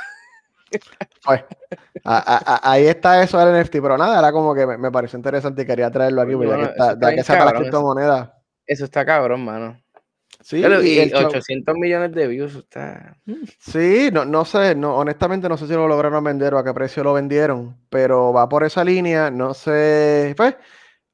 [1.25, 1.45] Pues,
[2.05, 5.91] ahí está eso del NFT, pero nada, era como que me, pareció interesante y quería
[5.91, 6.57] traerlo aquí, porque ya
[7.11, 8.41] que, está, la criptomoneda.
[8.67, 9.81] Eso está cabrón, mano.
[10.43, 13.17] Sí, y, 800 millones de views está.
[13.59, 16.73] Sí, no, no sé, no, honestamente no sé si lo lograron vender o a qué
[16.73, 20.35] precio lo vendieron, pero va por esa línea, no sé.
[20.37, 20.57] Pues,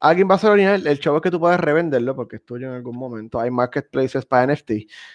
[0.01, 0.87] alguien va a ser original.
[0.87, 3.41] El show es que tú puedes revenderlo porque es tuyo en algún momento.
[3.41, 4.71] Hay marketplaces para NFT.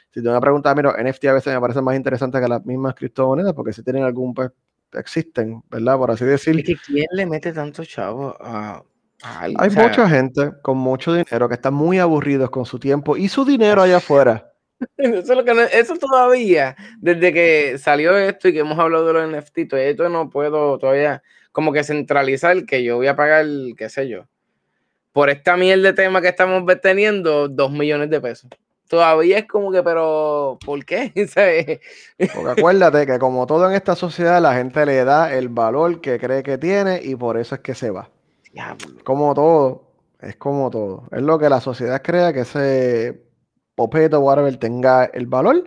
[0.10, 2.96] Si te una pregunta, mira, NFT a veces me parece más interesante que las mismas
[2.96, 4.52] criptomonedas porque si tienen algún, pues,
[4.94, 5.98] existen, ¿verdad?
[5.98, 6.64] Por así decir.
[6.86, 8.84] ¿quién le mete tanto chavo a
[9.24, 13.46] hay mucha gente con mucho dinero que está muy aburridos con su tiempo y su
[13.46, 14.48] dinero allá afuera.
[14.98, 19.32] Eso, lo que eso todavía, desde que salió esto y que hemos hablado de los
[19.32, 23.46] NFT, todavía no puedo todavía como que centralizar que yo voy a pagar,
[23.78, 24.26] qué sé yo,
[25.14, 28.50] por esta mierda de tema que estamos teniendo, dos millones de pesos.
[28.88, 31.14] Todavía es como que, pero ¿por qué?
[32.36, 36.20] Porque acuérdate que como todo en esta sociedad, la gente le da el valor que
[36.20, 38.10] cree que tiene y por eso es que se va.
[39.06, 41.08] Como todo, es como todo.
[41.12, 43.24] Es lo que la sociedad crea que ese
[43.76, 45.64] popeto whatever tenga el valor.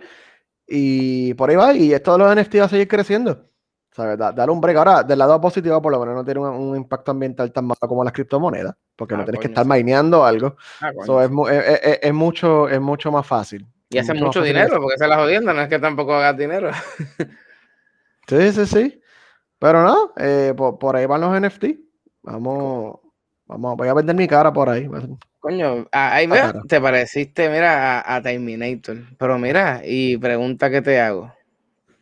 [0.67, 1.73] Y por ahí va.
[1.73, 3.49] Y esto de los NFT va a seguir creciendo.
[3.95, 4.17] ¿Sabes?
[4.17, 4.75] dar un break.
[4.75, 8.03] Ahora, del lado positivo, por lo menos no tiene un, impacto ambiental tan malo como
[8.03, 8.75] las criptomonedas.
[8.93, 10.57] Porque no ah, tienes que estar mineando algo.
[10.81, 10.91] Ah,
[11.23, 13.65] es, mucho, es mucho más fácil.
[13.89, 16.71] Y hace mucho, dinero, porque se la jodiendo, no es que tampoco hagas dinero.
[18.27, 19.01] sí, sí, sí.
[19.59, 21.65] Pero no, eh, por, por, ahí van los NFT.
[22.23, 22.99] Vamos,
[23.45, 24.89] vamos, voy a vender mi cara por ahí.
[25.39, 26.27] Coño, ahí
[26.67, 28.97] te pareciste, mira, a, Terminator.
[29.17, 31.31] Pero mira, y pregunta que te hago.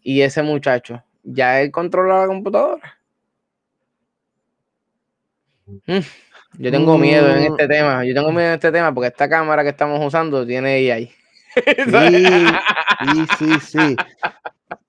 [0.02, 3.00] ¿Y ese muchacho, ya él controla la computadora?
[5.66, 6.00] Mm,
[6.60, 7.68] yo tengo miedo en este mm.
[7.68, 8.06] tema.
[8.06, 11.12] Yo tengo miedo en este tema porque esta cámara que estamos usando tiene AI.
[13.04, 13.96] Sí, sí, sí,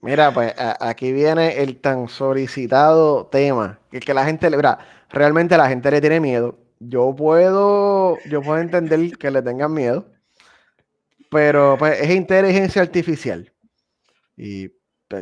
[0.00, 3.80] Mira, pues aquí viene el tan solicitado tema.
[3.90, 4.78] Que, que la gente, mira,
[5.10, 6.58] realmente la gente le tiene miedo.
[6.78, 10.06] Yo puedo, yo puedo entender que le tengan miedo,
[11.30, 13.50] pero pues es inteligencia artificial.
[14.36, 14.70] Y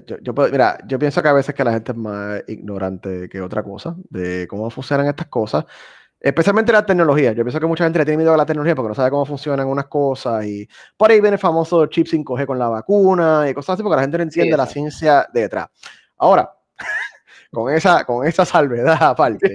[0.06, 3.40] yo, yo, mira, yo pienso que a veces que la gente es más ignorante que
[3.40, 5.64] otra cosa de cómo funcionan estas cosas,
[6.20, 7.32] especialmente la tecnología.
[7.32, 9.26] Yo pienso que mucha gente le tiene miedo a la tecnología porque no sabe cómo
[9.26, 13.54] funcionan unas cosas y por ahí viene el famoso chip 5G con la vacuna y
[13.54, 15.68] cosas así porque la gente no entiende la ciencia detrás.
[16.16, 16.50] Ahora,
[17.52, 19.52] con esa, con esa salvedad aparte.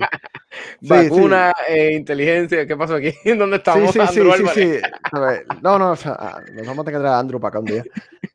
[0.82, 3.14] Vacuna, eh, inteligencia, ¿qué pasó aquí?
[3.38, 3.92] ¿Dónde estamos?
[3.92, 4.72] Sí, sí, sí, sí,
[5.62, 7.60] No, no, o sea, ah, nos vamos a tener que traer a Andrew para acá
[7.60, 7.84] un día.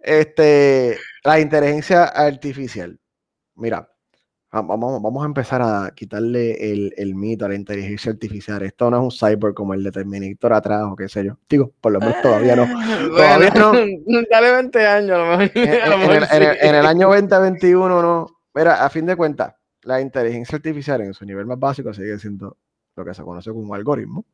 [0.00, 2.98] Este, la inteligencia artificial.
[3.54, 3.88] Mira,
[4.50, 8.62] vamos, vamos a empezar a quitarle el, el, mito a la inteligencia artificial.
[8.62, 11.38] Esto no es un cyber como el de Terminator atrás o qué sé yo.
[11.48, 12.66] Digo, por lo menos todavía no.
[13.10, 13.72] Todavía no.
[14.30, 16.26] Dale 20 años, a lo mejor.
[16.32, 18.41] En, el, en el año 2021 no.
[18.54, 22.58] Mira, a fin de cuentas, la inteligencia artificial en su nivel más básico sigue siendo
[22.96, 24.26] lo que se conoce como un algoritmo.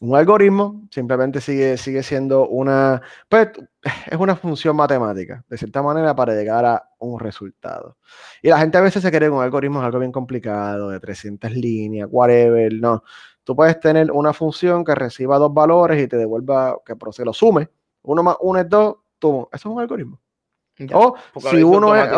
[0.00, 3.50] Un algoritmo simplemente sigue, sigue siendo una, pues,
[4.10, 7.96] es una función matemática, de cierta manera, para llegar a un resultado.
[8.42, 11.00] Y la gente a veces se cree que un algoritmo es algo bien complicado, de
[11.00, 13.04] 300 líneas, whatever, no.
[13.44, 17.32] Tú puedes tener una función que reciba dos valores y te devuelva, que se lo
[17.32, 17.68] sume,
[18.02, 20.20] uno más uno es dos, tú, eso es un algoritmo.
[20.92, 22.08] O si uno es,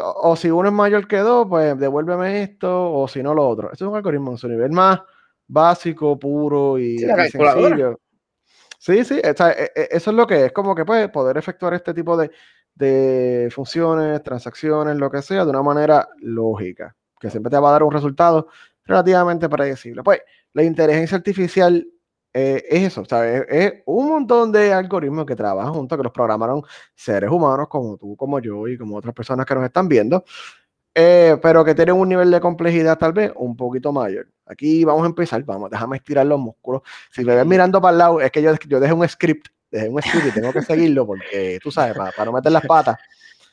[0.00, 3.72] o, si uno es mayor que dos, pues devuélveme esto, o si no lo otro.
[3.72, 5.00] Eso es un algoritmo en su nivel más
[5.46, 8.00] básico, puro y, sencillo.
[8.78, 11.92] Sí, sí, e, e, eso es lo que es, como que puede poder efectuar este
[11.92, 12.30] tipo de,
[12.74, 17.72] de funciones, transacciones, lo que sea, de una manera lógica, que siempre te va a
[17.72, 18.48] dar un resultado
[18.84, 20.02] relativamente predecible.
[20.02, 20.20] Pues
[20.52, 21.86] la inteligencia artificial
[22.38, 23.46] eh, es eso, ¿sabes?
[23.48, 26.62] Es, un montón de algoritmos que trabajan juntos, que los programaron
[26.94, 30.22] seres humanos como tú, como yo y como otras personas que nos están viendo,
[30.94, 34.28] eh, pero que tienen un nivel de complejidad tal vez un poquito mayor.
[34.44, 36.82] Aquí vamos a empezar, vamos, déjame estirar los músculos.
[37.10, 39.88] Si me ves mirando para el lado, es que yo, yo dejé un script, dejé
[39.88, 42.98] un script y tengo que seguirlo porque, tú sabes, para, no meter las patas.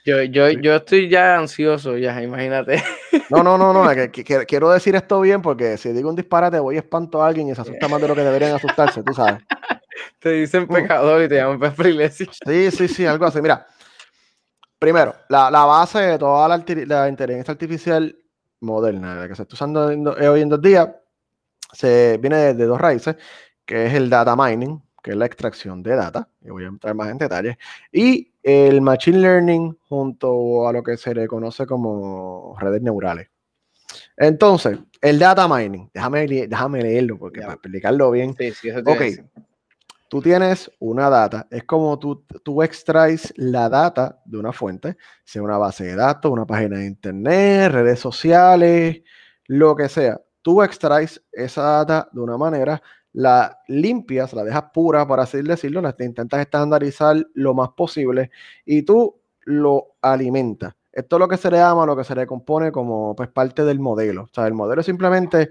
[0.05, 2.83] Yo, yo, yo estoy ya ansioso, ya, imagínate.
[3.29, 3.89] No, no, no, no,
[4.47, 7.55] quiero decir esto bien porque si digo un disparate voy a espanto a alguien y
[7.55, 9.41] se asusta más de lo que deberían asustarse, tú sabes.
[10.19, 13.41] Te dicen pecador y te llaman pez Sí, sí, sí, algo así.
[13.41, 13.67] Mira,
[14.83, 18.17] Primero, la, base de toda la, inteligencia artificial
[18.59, 21.01] moderna, la que se está usando hoy en día,
[21.71, 23.15] se viene de, dos raíces,
[23.65, 26.95] que es el data mining, que es la extracción de data, y voy a entrar
[26.95, 27.57] más en detalle,
[27.91, 33.29] y el machine learning junto a lo que se le conoce como redes neurales.
[34.17, 38.35] Entonces, el data mining, déjame, déjame leerlo porque para explicarlo bien.
[38.37, 39.01] Sí, sí, eso ok,
[40.07, 45.41] tú tienes una data, es como tú, tú extraes la data de una fuente, sea
[45.41, 49.01] una base de datos, una página de internet, redes sociales,
[49.47, 50.21] lo que sea.
[50.41, 52.81] Tú extraes esa data de una manera,
[53.13, 58.31] la limpias, la dejas pura, para así decirlo, la intentas estandarizar lo más posible
[58.65, 60.75] y tú lo alimentas.
[60.91, 63.63] Esto es lo que se le llama, lo que se le compone como pues, parte
[63.63, 64.23] del modelo.
[64.23, 65.49] O sea, el modelo simplemente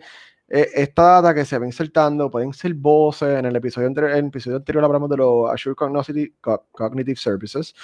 [0.49, 4.19] eh, esta data que se va insertando, pueden ser voces, en el episodio, anterior, en
[4.19, 7.75] el episodio anterior hablamos de los Azure Cognitive Services,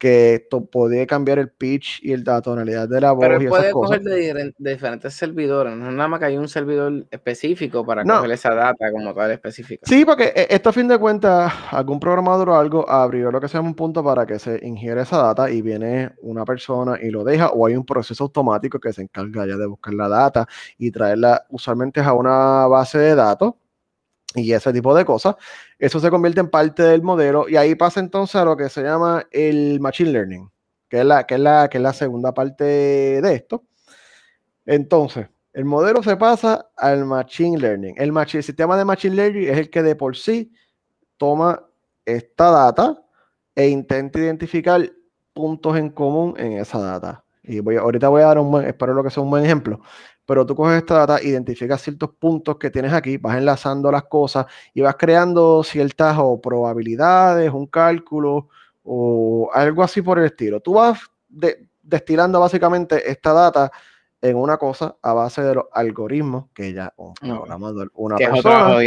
[0.00, 3.64] que esto puede cambiar el pitch y la tonalidad de la voz Pero y puede
[3.64, 4.02] esas cosas.
[4.02, 8.54] De, diferentes servidores, no es nada más que hay un servidor específico para coger esa
[8.54, 9.82] data como tal específica.
[9.84, 13.48] Sí, porque eh, esto a fin de cuentas, algún programador o algo abrió lo que
[13.48, 17.10] se llama un punto para que se ingiere esa data y viene una persona y
[17.10, 20.46] lo deja, o hay un proceso automático que se encarga ya de buscar la data
[20.78, 23.52] y traerla usualmente a una base de datos
[24.34, 25.36] y ese tipo de cosas.
[25.80, 28.82] Eso se convierte en parte del modelo y ahí pasa entonces a lo que se
[28.82, 30.50] llama el Machine Learning,
[30.90, 33.64] que es la, que es la, que es la segunda parte de esto.
[34.66, 37.94] Entonces, el modelo se pasa al Machine Learning.
[37.96, 40.52] El, el sistema de Machine Learning es el que de por sí
[41.16, 41.66] toma
[42.04, 43.02] esta data
[43.54, 44.82] e intenta identificar
[45.32, 47.24] puntos en común en esa data.
[47.42, 49.80] Y voy, ahorita voy a dar un buen, espero lo que sea un buen ejemplo
[50.30, 54.46] pero tú coges esta data, identificas ciertos puntos que tienes aquí, vas enlazando las cosas
[54.72, 58.48] y vas creando ciertas probabilidades, un cálculo
[58.84, 60.60] o algo así por el estilo.
[60.60, 61.00] Tú vas
[61.82, 63.72] destilando básicamente esta data
[64.22, 68.78] en una cosa a base de los algoritmos que ya una persona.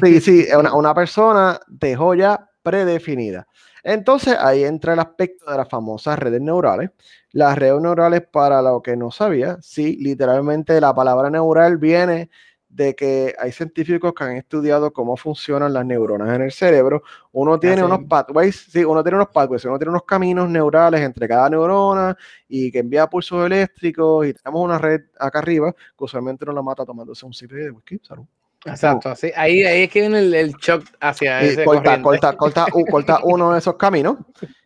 [0.00, 3.46] sí, sí, una, una persona dejó ya predefinida.
[3.82, 6.90] Entonces ahí entra el aspecto de las famosas redes neurales.
[7.32, 12.30] Las redes neurales, para lo que no sabía, sí, literalmente la palabra neural viene
[12.70, 17.02] de que hay científicos que han estudiado cómo funcionan las neuronas en el cerebro.
[17.32, 21.26] Uno tiene unos pathways, sí, uno tiene unos pathways, uno tiene unos caminos neurales entre
[21.28, 22.16] cada neurona
[22.48, 26.62] y que envía pulsos eléctricos y tenemos una red acá arriba que usualmente no la
[26.62, 28.24] mata tomándose un cipri de whisky, salud.
[28.66, 33.20] Exacto, así, ahí, ahí es que viene el, shock hacia ese corta, corta, corta, corta,
[33.24, 34.18] uno de esos caminos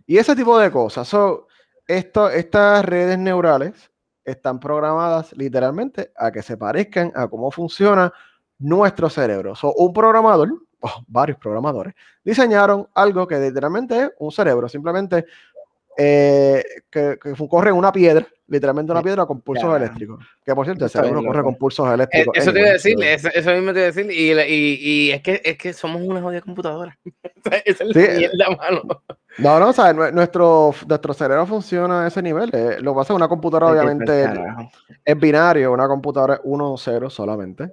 [0.05, 1.07] y ese tipo de cosas.
[1.07, 1.47] So,
[1.87, 3.91] esto, estas redes neurales
[4.25, 8.13] están programadas literalmente a que se parezcan a cómo funciona
[8.59, 9.55] nuestro cerebro.
[9.55, 10.49] So, un programador,
[11.07, 15.25] varios programadores, diseñaron algo que literalmente es un cerebro, simplemente
[15.97, 20.25] eh, que, que corre en una piedra literalmente una piedra con pulsos eléctricos.
[20.45, 22.37] Que por cierto, el cerebro corre con pulsos eh, eléctricos.
[22.37, 24.11] Eso te iba a decir, eso, mismo te iba a decir.
[24.11, 26.99] Y, y, y, es, que, es que somos una jodida computadora.
[27.65, 28.19] Esa es la sí.
[28.19, 28.83] mierda, mano.
[29.39, 32.51] No, no, o sea, nuestro, nuestro cerebro funciona a ese nivel.
[32.53, 34.31] Eh, lo que pasa es una computadora, obviamente,
[35.05, 37.73] es binario, una computadora es 1 o 0 solamente.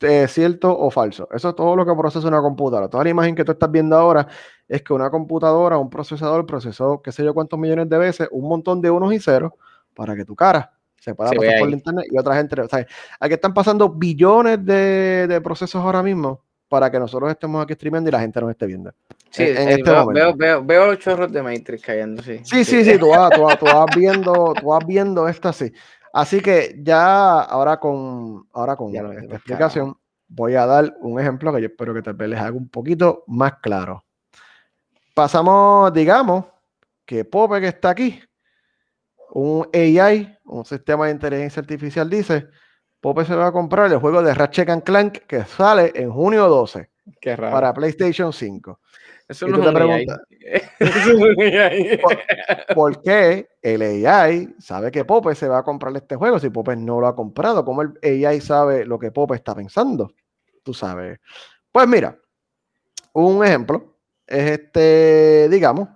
[0.00, 1.28] Eh, ¿Cierto o falso?
[1.32, 2.88] Eso es todo lo que procesa una computadora.
[2.88, 4.26] Toda la imagen que tú estás viendo ahora
[4.68, 8.48] es que una computadora, un procesador, procesó qué sé yo cuántos millones de veces, un
[8.48, 9.52] montón de unos y ceros
[9.96, 12.86] para que tu cara se pueda pasar por internet y otra gente, o sea,
[13.18, 18.12] aquí están pasando billones de, procesos ahora mismo para que nosotros estemos aquí streamando y
[18.12, 18.92] la gente nos esté viendo.
[19.30, 22.40] Sí, en, este veo, veo, veo, veo, los chorros de Matrix cayendo, sí.
[22.42, 25.72] Sí, sí, sí, tú, vas, tú, vas, viendo, tú vas viendo esto así.
[26.12, 29.96] Así que ya ahora con, ahora con esta explicación
[30.28, 33.22] voy a dar un ejemplo que yo espero que tal vez les haga un poquito
[33.28, 34.04] más claro.
[35.14, 36.46] Pasamos, digamos,
[37.04, 38.20] que Pope que está aquí,
[39.38, 42.46] un AI, un sistema de inteligencia artificial, dice,
[42.98, 46.88] Pope se va a comprar el juego de Ratchet Clank que sale en junio 12
[47.36, 48.80] para PlayStation 5.
[49.28, 50.06] Eso no es un AI.
[52.74, 56.74] ¿Por, qué el AI sabe que Pope se va a comprar este juego si Pope
[56.74, 57.62] no lo ha comprado?
[57.62, 60.14] ¿Cómo el AI sabe lo que Pope está pensando?
[60.62, 61.20] Tú sabes.
[61.70, 62.16] Pues mira,
[63.12, 65.90] un ejemplo es este, digamos,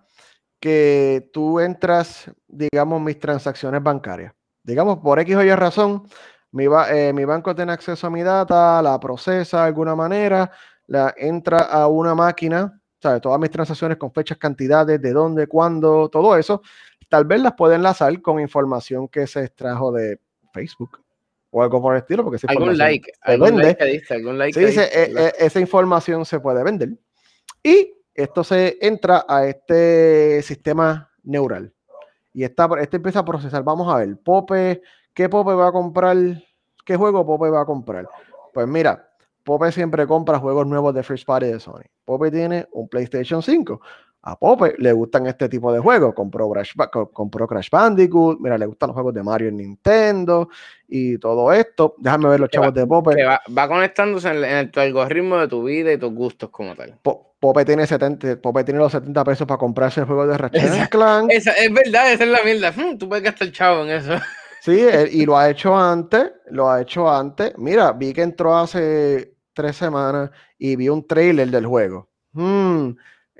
[0.60, 4.34] que tú entras, digamos, mis transacciones bancarias.
[4.62, 6.04] Digamos, por X o Y razón,
[6.52, 10.50] mi, eh, mi banco tiene acceso a mi data, la procesa de alguna manera,
[10.86, 13.22] la entra a una máquina, ¿sabes?
[13.22, 16.60] Todas mis transacciones con fechas, cantidades, de dónde, cuándo, todo eso,
[17.08, 20.20] tal vez las puede enlazar con información que se extrajo de
[20.52, 21.00] Facebook
[21.50, 25.32] o algo por el estilo, porque algún like, algún like, algún like dice, e, e,
[25.38, 26.90] esa información se puede vender.
[27.62, 31.72] Y esto se entra a este sistema neural.
[32.32, 33.62] Y esta, este empieza a procesar.
[33.62, 34.82] Vamos a ver, Pope,
[35.14, 36.16] ¿qué Pope va a comprar?
[36.84, 38.08] ¿Qué juego Pope va a comprar?
[38.52, 39.10] Pues mira,
[39.44, 41.82] Pope siempre compra juegos nuevos de First Party de Sony.
[42.04, 43.80] Pope tiene un PlayStation 5.
[44.22, 46.14] A Pope le gustan este tipo de juegos.
[46.14, 46.72] Compró Crash,
[47.12, 48.38] compró Crash Bandicoot.
[48.40, 50.48] Mira, le gustan los juegos de Mario en Nintendo
[50.88, 51.94] y todo esto.
[51.98, 53.16] Déjame ver los chavos de Pope.
[53.24, 56.98] Va, conectándose en, el, tu algoritmo de tu vida y tus gustos como tal.
[57.02, 61.30] Pope tiene 70, Pope tiene los 70 pesos para comprarse el juego de Ratchet Clank.
[61.30, 62.72] es verdad, esa es la mierda.
[62.72, 64.12] Hmm, tú puedes gastar chavo en eso.
[64.62, 64.78] Sí,
[65.12, 67.56] y lo ha hecho antes, lo ha hecho antes.
[67.56, 72.10] Mira, vi que entró hace tres semanas y vi un trailer del juego.
[72.32, 72.90] Hmm,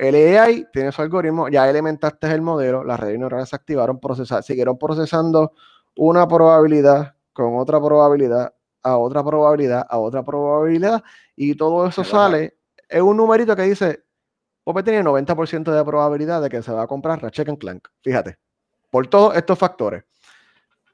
[0.01, 4.43] el AI tiene su algoritmo, ya elementaste el modelo, las redes neurales se activaron, procesar,
[4.43, 5.53] siguieron procesando
[5.97, 11.03] una probabilidad con otra probabilidad, a otra probabilidad, a otra probabilidad,
[11.37, 12.57] y todo eso sale
[12.91, 14.05] es un numerito que dice,
[14.65, 17.89] Pope tiene 90% de probabilidad de que se va a comprar Ratchet Clank.
[18.03, 18.37] Fíjate,
[18.91, 20.05] por todos estos factores.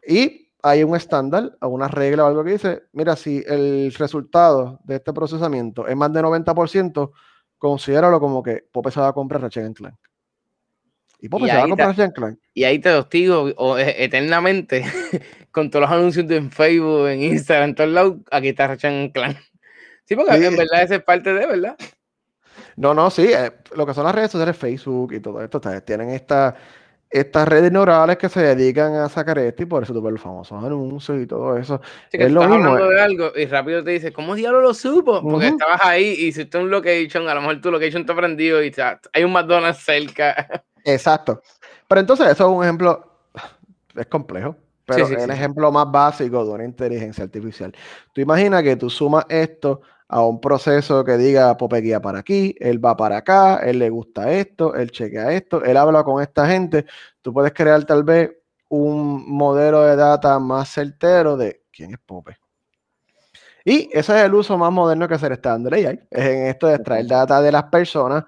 [0.07, 4.97] Y hay un estándar, una regla o algo que dice, mira, si el resultado de
[4.97, 7.11] este procesamiento es más de 90%,
[7.59, 9.97] considéralo como que Pope se va a comprar Ratchet Clank.
[11.21, 12.39] Y Pope se va a comprar Ratchet Clank.
[12.55, 14.85] Y ahí te hostigo e, eternamente
[15.51, 19.39] con todos los anuncios en Facebook, en Instagram, en todos lados, aquí está Ratchet Clank.
[20.05, 21.77] Sí, porque en verdad esa es parte de, ¿verdad?
[22.77, 26.11] No, no, sí, eh, lo que son las redes sociales, Facebook y todo esto, tienen
[26.11, 26.55] esta,
[27.11, 30.21] estas redes neurales que se dedican a sacar esto y por eso tú ves los
[30.21, 31.81] famosos anuncios y todo eso.
[32.11, 32.55] Sí, que es lo mismo.
[32.57, 35.23] hablando de algo y rápido te dice, ¿cómo diablo lo supo?
[35.23, 38.63] Porque estabas ahí y si tú un location, a lo mejor tu location te prendido
[38.63, 38.73] y
[39.13, 40.65] hay un McDonald's cerca.
[40.85, 41.41] Exacto.
[41.89, 43.21] Pero entonces eso es un ejemplo,
[43.95, 44.57] es complejo.
[44.85, 47.75] Pero es el ejemplo más básico de una inteligencia artificial.
[48.13, 52.55] Tú imaginas que tú sumas esto a un proceso que diga Pope guía para aquí,
[52.61, 56.47] él va para acá, él le gusta esto, él chequea esto, él habla con esta
[56.47, 56.87] gente.
[57.23, 58.31] Tú puedes crear tal vez
[58.69, 62.37] un modelo de data más certero de quién es Pope.
[63.65, 66.47] Y ese es el uso más moderno que se le está dando AI, es en
[66.47, 68.25] esto de extraer data de las personas,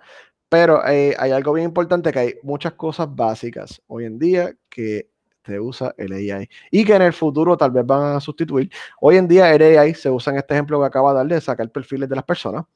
[0.49, 5.11] pero eh, hay algo bien importante que hay muchas cosas básicas hoy en día que
[5.49, 8.71] se usa el AI y que en el futuro tal vez van a sustituir.
[9.01, 11.41] Hoy en día el AI se usa en este ejemplo que acaba de dar de
[11.41, 12.67] sacar perfiles de las personas.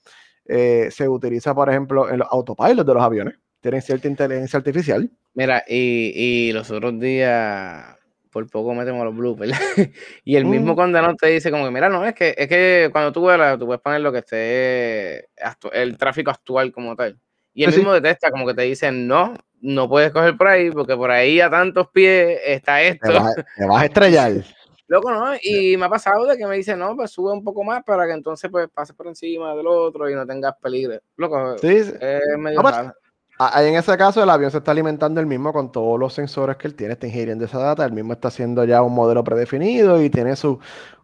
[0.47, 3.35] Eh, se utiliza, por ejemplo, en los autopilots de los aviones.
[3.61, 5.09] Tienen cierta inteligencia artificial.
[5.35, 7.97] Mira, y, y los otros días,
[8.31, 9.53] por poco metemos los bloopers.
[10.25, 10.77] y el mismo mm.
[10.77, 13.67] condenado te dice como que, mira, no, es que, es que cuando tú vuelas, tú
[13.67, 15.29] puedes poner lo que esté,
[15.73, 17.21] el tráfico actual como tal.
[17.55, 20.97] Y el mismo detesta, como que te dice, no, no puedes coger por ahí, porque
[20.97, 23.09] por ahí a tantos pies está esto.
[23.57, 24.33] Te vas, a estrellar.
[24.88, 25.33] Loco, ¿no?
[25.43, 28.07] Y me ha pasado de que me dice, no, pues sube un poco más para
[28.07, 30.99] que entonces pues pases por encima del otro y no tengas peligro.
[31.17, 31.95] Loco, sí, es
[32.38, 32.77] medio pues,
[33.57, 36.69] En ese caso, el avión se está alimentando el mismo con todos los sensores que
[36.69, 40.11] él tiene, está ingiriendo esa data, el mismo está haciendo ya un modelo predefinido y
[40.11, 40.59] tiene su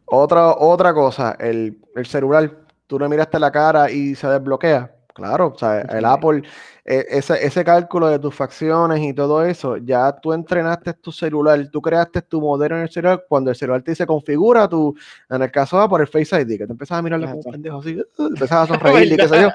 [0.04, 2.50] otra, otra cosa, el, el celular,
[2.86, 6.44] tú le miraste la cara y se desbloquea Claro, o sea, el Apple,
[6.84, 11.68] e, ese, ese, cálculo de tus facciones y todo eso, ya tú entrenaste tu celular,
[11.72, 14.94] tú creaste tu modelo en el celular, cuando el celular te dice configura tu,
[15.28, 17.80] en el caso va por el Face ID, que te empiezas a mirar como pendejo
[17.80, 19.48] así, empiezas a sonreír y qué sé yo.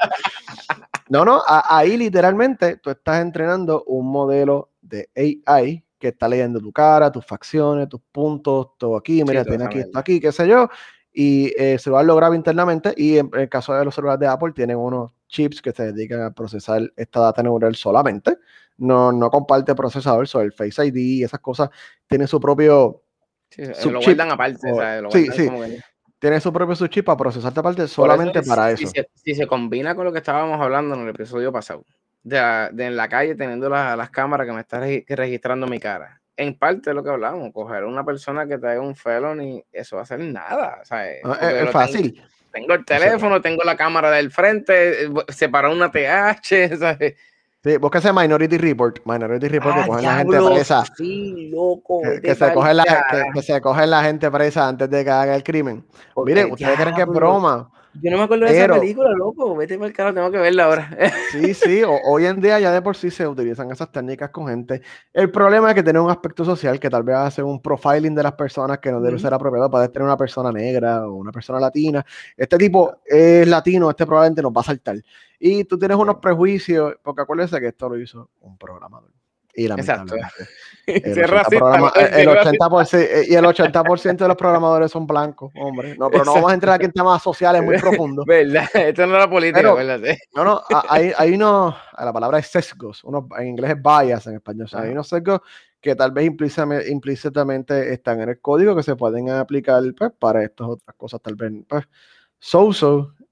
[1.08, 5.10] No, no, ahí literalmente tú estás entrenando un modelo de
[5.46, 9.64] AI que está leyendo tu cara, tus facciones, tus puntos, todo aquí, mira, Sí, tiene
[9.64, 10.68] aquí, esto aquí, qué sé yo.
[11.14, 14.20] Y eh, el celular lo graba internamente y en, en el caso de los celulares
[14.20, 18.38] de Apple tienen unos chips que se dedican a procesar esta data neural solamente.
[18.78, 21.70] No, no comparte procesador, sobre el Face ID y esas cosas
[22.08, 23.02] tienen su propio
[23.50, 25.02] Sí, eh, lo guardan aparte, O- ¿sabes?
[25.04, 25.46] Lo sí, sí.
[25.46, 25.80] como que-
[26.20, 28.94] tiene su propio subchip para procesar esta parte Por solamente eso, para si, eso.
[28.96, 31.84] Si se, si se combina con lo que estábamos hablando en el episodio pasado,
[32.24, 35.68] de, la- de en la calle teniendo la- las cámaras que me están regi- registrando
[35.68, 38.96] mi cara, en parte de lo que hablábamos, coger a una persona que traiga un
[38.96, 41.20] felony, eso va a ser nada, ¿sabes?
[41.24, 42.24] No, Porque es, es lo tengo- fácil.
[42.54, 47.16] Tengo, el teléfono, tengo la cámara del frente, separar una TH, ¿sabes?
[47.64, 49.00] Sí, búsquese Minority Report.
[49.06, 50.84] Minority Report que Ah, cogen la gente diablo, presa.
[50.98, 52.02] Sí, loco.
[52.22, 55.04] Que, se pa'l coge la, que, carajo, que se cogen la gente presa antes de
[55.04, 55.84] que haga el crimen.
[56.14, 57.72] porque Miren, ustedes creen que es diablo, broma.
[58.02, 59.56] Yo no me acuerdo de pero- esa película, loco.
[59.56, 60.90] Vete para el carajo, tengo que verla ahora.
[61.32, 64.48] Sí, sí, o- hoy en día ya de por sí se utilizan esas técnicas con
[64.48, 64.82] gente.
[65.14, 68.24] El problema es que tiene un aspecto social que tal vez hace un profiling de
[68.24, 69.70] las personas que no debe ser apropiado.
[69.70, 72.06] Puede tener una persona negra o una persona latina.
[72.38, 74.98] Este tipo es latino, este probablemente nos va a saltar.
[75.40, 79.12] Y tú tienes unos prejuicios, porque acuérdense que esto lo hizo un programador.
[79.56, 80.16] Y Exacto.
[80.16, 80.54] lamentablemente.
[80.86, 82.02] Ser El 80%, racista, programa- ¿no?
[82.02, 85.96] el Ser 80%, eh, y el 80% de los programadores son blancos, hombre.
[85.98, 88.26] No, pero no vamos a entrar aquí en temas sociales muy profundos.
[88.26, 88.66] ¿Verdad?
[88.74, 90.20] Esto no es la política, Pero- acuérdate.
[90.36, 94.36] No, no, hay, hay unos, la palabra es sesgos, unos, en inglés es bias en
[94.36, 94.92] español, o sea, hay Ajá.
[94.94, 95.40] unos sesgos
[95.80, 100.68] que tal vez implícitamente, están en el código que se pueden aplicar pues, para estas
[100.68, 101.84] otras cosas, tal vez, pues,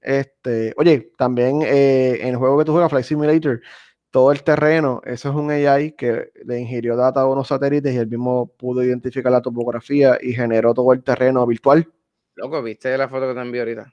[0.00, 3.60] este, oye, también eh, en el juego que tú juegas, Flight Simulator,
[4.12, 7.98] todo el terreno, eso es un AI que le ingirió data a unos satélites y
[7.98, 11.88] él mismo pudo identificar la topografía y generó todo el terreno virtual.
[12.36, 13.92] Loco, ¿viste la foto que te envié ahorita?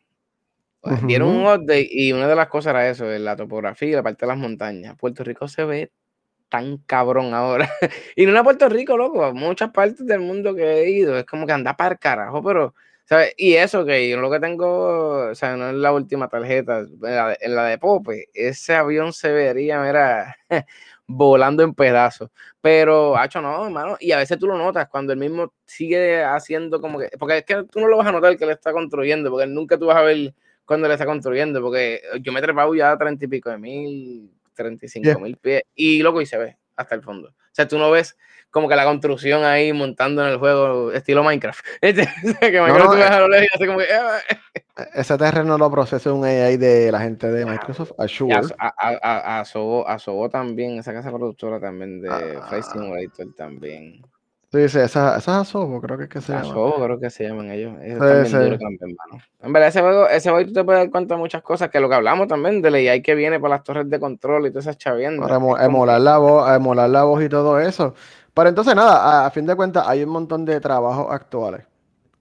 [1.08, 1.54] Dieron un Ujú.
[1.56, 4.38] update y una de las cosas era eso, la topografía y la parte de las
[4.38, 4.96] montañas.
[4.98, 5.92] Puerto Rico se ve
[6.50, 7.70] tan cabrón ahora.
[8.16, 11.46] y no era Puerto Rico, loco, muchas partes del mundo que he ido, es como
[11.48, 12.76] que anda para el carajo, pero,
[13.10, 13.34] ¿sabes?
[13.38, 17.02] Y eso que yo lo que tengo, o sea, no es la última tarjeta, en
[17.02, 20.38] la de, en la de Pope, ese avión se vería, mira,
[21.08, 22.30] volando en pedazos.
[22.62, 26.80] Pero, hacho, no, hermano, y a veces tú lo notas cuando él mismo sigue haciendo
[26.80, 29.32] como que, porque es que tú no lo vas a notar que él está construyendo,
[29.32, 30.34] porque nunca tú vas a ver
[30.66, 33.58] cuando le está construyendo, porque yo me he trepado ya a treinta y pico de
[33.58, 37.34] mil, treinta y cinco mil pies, y loco, y se ve hasta el fondo.
[37.52, 38.18] O sea, tú no ves
[38.52, 41.60] como que la construcción ahí montando en el juego estilo Minecraft.
[41.82, 41.94] Que
[42.62, 42.98] Minecraft no, tú
[43.30, 43.68] ves eh.
[43.68, 43.86] como que...
[43.94, 44.20] "Ah".
[44.96, 48.34] Ese terreno lo procesa un AI de la gente de Microsoft, Azure.
[48.58, 52.46] a, a, a, a, Sobo, a Sobo también, esa casa productora también de Ah.
[52.48, 54.02] Flight Simulator también.
[54.52, 56.54] Sí, sí, esa, esa es Asobo, creo que es que se A llama.
[56.54, 57.74] Sobo creo que se llaman ellos.
[57.80, 58.58] Sí, también,
[58.98, 59.24] mano.
[59.42, 61.80] En verdad, ese juego, ese juego tú te puedes dar cuenta de muchas cosas, que
[61.80, 64.66] lo que hablamos también de la que viene para las torres de control y todas
[64.66, 65.28] esas chaviendas.
[65.28, 67.94] Para emo- es emular la voz, emular la voz y todo eso.
[68.34, 71.66] Pero entonces, nada, a, a fin de cuentas, hay un montón de trabajos actuales.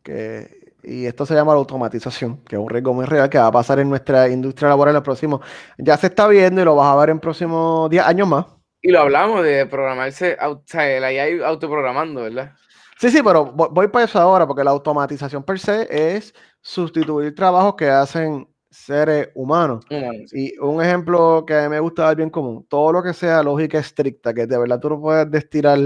[0.03, 3.47] Que, y esto se llama la automatización, que es un riesgo muy real que va
[3.49, 5.41] a pasar en nuestra industria laboral en los próximos.
[5.79, 8.47] Ya se está viendo y lo vas a ver en próximos 10 años más.
[8.81, 12.53] Y lo hablamos de programarse, o sea, el AI autoprogramando, ¿verdad?
[12.99, 17.35] Sí, sí, pero vo- voy para eso ahora, porque la automatización per se es sustituir
[17.35, 19.85] trabajos que hacen seres humanos.
[20.33, 23.43] Y un ejemplo que a mí me gusta dar bien común, todo lo que sea
[23.43, 25.79] lógica estricta, que de verdad tú no puedes destilar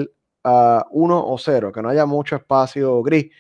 [0.45, 3.31] a uno o cero, que no haya mucho espacio gris,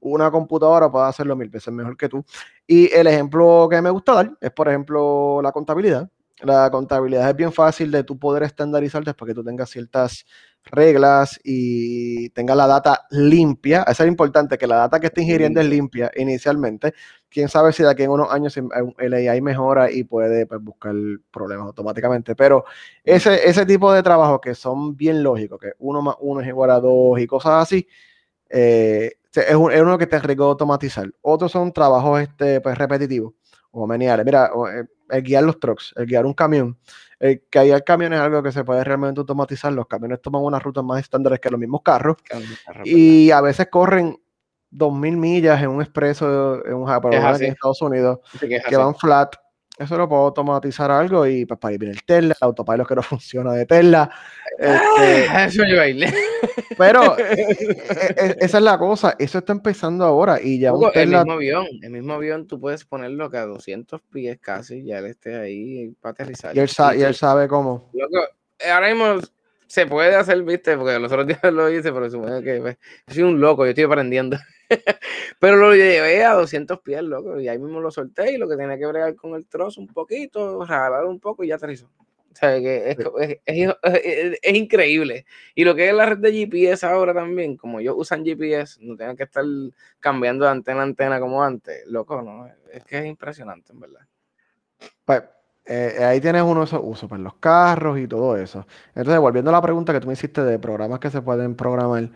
[0.00, 2.24] una computadora puede hacerlo mil veces mejor que tú.
[2.66, 6.08] Y el ejemplo que me gusta dar es, por ejemplo, la contabilidad.
[6.44, 10.26] La contabilidad es bien fácil de tú poder estandarizar después que tú tengas ciertas
[10.64, 13.84] reglas y tengas la data limpia.
[13.84, 16.94] Eso es importante, que la data que esté ingiriendo es limpia inicialmente.
[17.28, 20.94] Quién sabe si de aquí en unos años el AI mejora y puede pues, buscar
[21.30, 22.34] problemas automáticamente.
[22.34, 22.64] Pero
[23.04, 26.70] ese, ese tipo de trabajos que son bien lógicos, que uno más uno es igual
[26.72, 27.86] a dos y cosas así,
[28.50, 31.10] eh, es, un- es uno que te riesgo automatizar.
[31.22, 33.34] Otros son trabajos este, pues, repetitivos
[33.70, 34.24] o meniales.
[34.26, 36.78] Mira, eh, el guiar los trucks, el guiar un camión.
[37.18, 39.72] El que guiar camiones es algo que se puede realmente automatizar.
[39.72, 42.16] Los camiones toman unas rutas más estándares que los mismos carros
[42.84, 44.18] y a veces corren
[44.72, 48.68] 2.000 millas en un expreso en un Japón, Es en Estados Unidos, que es que
[48.68, 48.74] así.
[48.74, 49.36] van flat.
[49.82, 52.94] Eso lo puedo automatizar algo y pues para ir viene el Tesla, el autopilot que
[52.96, 54.10] no funciona de Tesla.
[54.58, 56.12] Este, Ah, Eso yo bailé.
[56.78, 57.56] pero e-
[58.16, 61.66] e- esa es la cosa, eso está empezando ahora y ya un el mismo avión,
[61.82, 65.94] el mismo avión tú puedes ponerlo que a 200 pies casi, ya él esté ahí
[66.00, 66.54] para aterrizar.
[66.56, 67.90] y él, sa- y tú- él sabe cómo.
[67.92, 68.24] Loco,
[68.72, 69.20] ahora mismo
[69.72, 72.76] se puede hacer, viste, porque los otros días lo hice, pero supongo que pues,
[73.08, 74.36] soy un loco, yo estoy aprendiendo.
[75.40, 78.56] pero lo llevé a 200 pies, loco, y ahí mismo lo solté y lo que
[78.56, 81.86] tenía que bregar con el trozo un poquito, jalar un poco y ya aterrizó.
[81.86, 82.98] O sea, que es,
[83.46, 85.24] es, es, increíble.
[85.54, 88.94] Y lo que es la red de GPS ahora también, como ellos usan GPS, no
[88.94, 89.44] tienen que estar
[90.00, 91.86] cambiando de antena a antena como antes.
[91.86, 92.46] Loco, ¿no?
[92.70, 94.00] Es que es impresionante, en verdad.
[95.06, 95.22] Pues
[95.64, 98.66] eh, ahí tienes uno de esos usos, pues los carros y todo eso.
[98.94, 102.10] Entonces, volviendo a la pregunta que tú me hiciste de programas que se pueden programar,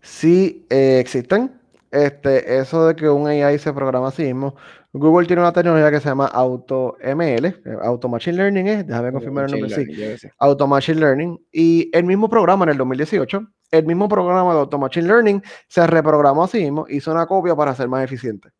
[0.00, 1.60] sí eh, existen.
[1.90, 4.56] Este, eso de que un AI se programa a sí mismo.
[4.92, 9.44] Google tiene una tecnología que se llama AutoML, eh, Auto Machine Learning, es, déjame confirmar
[9.44, 11.38] el nombre, sí, Auto Machine Learning.
[11.52, 15.86] Y el mismo programa en el 2018, el mismo programa de Auto Machine Learning se
[15.86, 18.50] reprogramó a sí mismo, hizo una copia para ser más eficiente.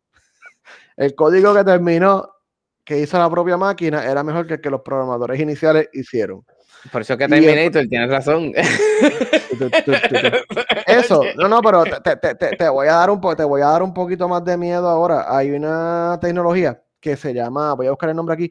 [0.95, 2.36] El código que terminó
[2.87, 6.45] que hizo la propia máquina era mejor que el que los programadores iniciales hicieron.
[6.89, 8.53] Por eso que Terminator, tienes razón.
[10.87, 14.29] Eso, no, no, pero te, voy a dar un te voy a dar un poquito
[14.29, 15.25] más de miedo ahora.
[15.35, 18.49] Hay una tecnología que se llama, voy a buscar el nombre aquí,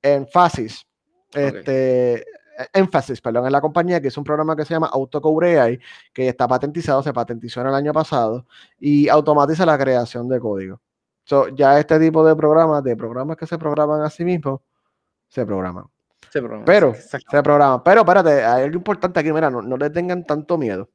[0.00, 0.86] Enfasis.
[1.34, 2.24] Este,
[2.72, 5.78] Emphasis, perdón, en la compañía, que es un programa que se llama Autocode AI,
[6.12, 8.46] que está patentizado, se patentizó en el año pasado
[8.80, 10.80] y automatiza la creación de código.
[11.24, 14.60] So, ya este tipo de programas, de programas que se programan a sí mismos,
[15.28, 15.86] se programan.
[16.30, 16.64] Se programan.
[16.64, 17.82] Pero, se programan.
[17.82, 20.90] Pero, espérate, hay algo importante aquí, mira, no, no le tengan tanto miedo.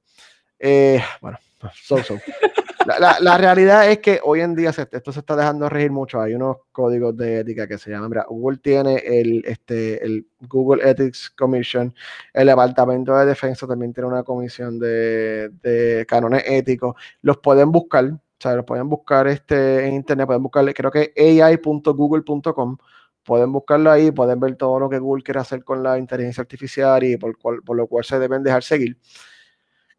[0.60, 1.38] Eh, bueno,
[1.74, 2.16] so, so.
[2.98, 6.20] La, realidad es que hoy en día esto se está dejando regir mucho.
[6.20, 10.90] Hay unos códigos de ética que se llaman, mira, Google tiene el, este, el Google
[10.90, 11.94] Ethics Commission,
[12.34, 16.96] el Departamento de Defensa también tiene una comisión de, de cánones éticos.
[17.22, 21.14] Los pueden buscar, o sea, lo pueden buscar este, en internet, pueden buscarle, creo que
[21.18, 22.78] ai.google.com,
[23.22, 27.04] pueden buscarlo ahí, pueden ver todo lo que Google quiere hacer con la inteligencia artificial
[27.04, 28.98] y por, por lo cual se deben dejar seguir.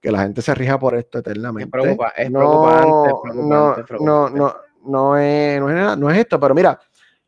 [0.00, 1.64] Que la gente se rija por esto eternamente.
[1.64, 4.54] Es, preocupa, es no, preocupante, no, no,
[4.86, 6.80] no, es, no, es, esto, pero mira,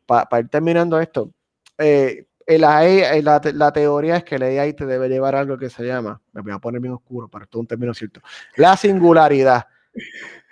[0.07, 1.29] para ir terminando esto,
[1.77, 6.19] eh, la, la, teoría es que el AI te debe llevar algo que se llama,
[6.31, 8.19] me voy a poner bien oscuro, para esto es un término cierto,
[8.55, 9.67] la singularidad.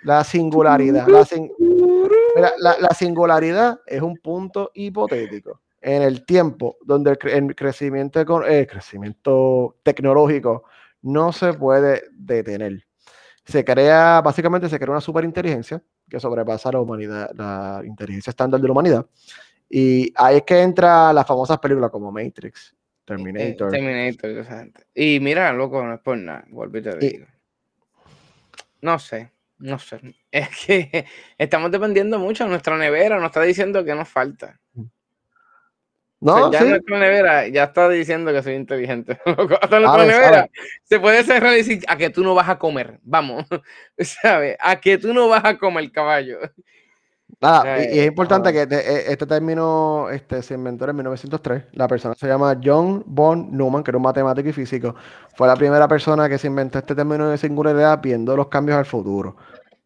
[0.02, 1.06] La singularidad.
[2.58, 10.64] La, singularidad es un punto hipotético en el tiempo donde el, crecimiento, el crecimiento tecnológico
[11.02, 12.86] no se puede detener.
[13.44, 18.68] Se crea, básicamente se crea una superinteligencia que sobrepasa la humanidad, la inteligencia estándar de
[18.68, 19.06] la humanidad.
[19.68, 22.74] Y ahí es que entra las famosas películas como Matrix,
[23.04, 23.70] Terminator.
[23.70, 27.26] Terminator, Y mira, loco, no es por nada, volví te digo.
[28.80, 29.30] No sé.
[29.62, 30.00] No sé.
[30.30, 31.06] Es que
[31.38, 32.48] estamos dependiendo mucho.
[32.48, 34.58] Nuestra nevera nos está diciendo que nos falta.
[36.18, 39.18] No, ya nuestra nevera ya está diciendo que soy inteligente.
[39.60, 40.48] Hasta nuestra nevera
[40.82, 42.98] se puede cerrar y decir a que tú no vas a comer.
[43.02, 43.46] Vamos,
[43.98, 44.56] ¿sabes?
[44.60, 46.38] A que tú no vas a comer caballo.
[47.40, 51.64] Nada, y, es importante que e, este término este, se inventó en 1903.
[51.72, 54.94] La persona se llama John von Neumann, que era un matemático y físico.
[55.34, 58.86] Fue la primera persona que se inventó este término de singularidad viendo los cambios al
[58.86, 59.36] futuro.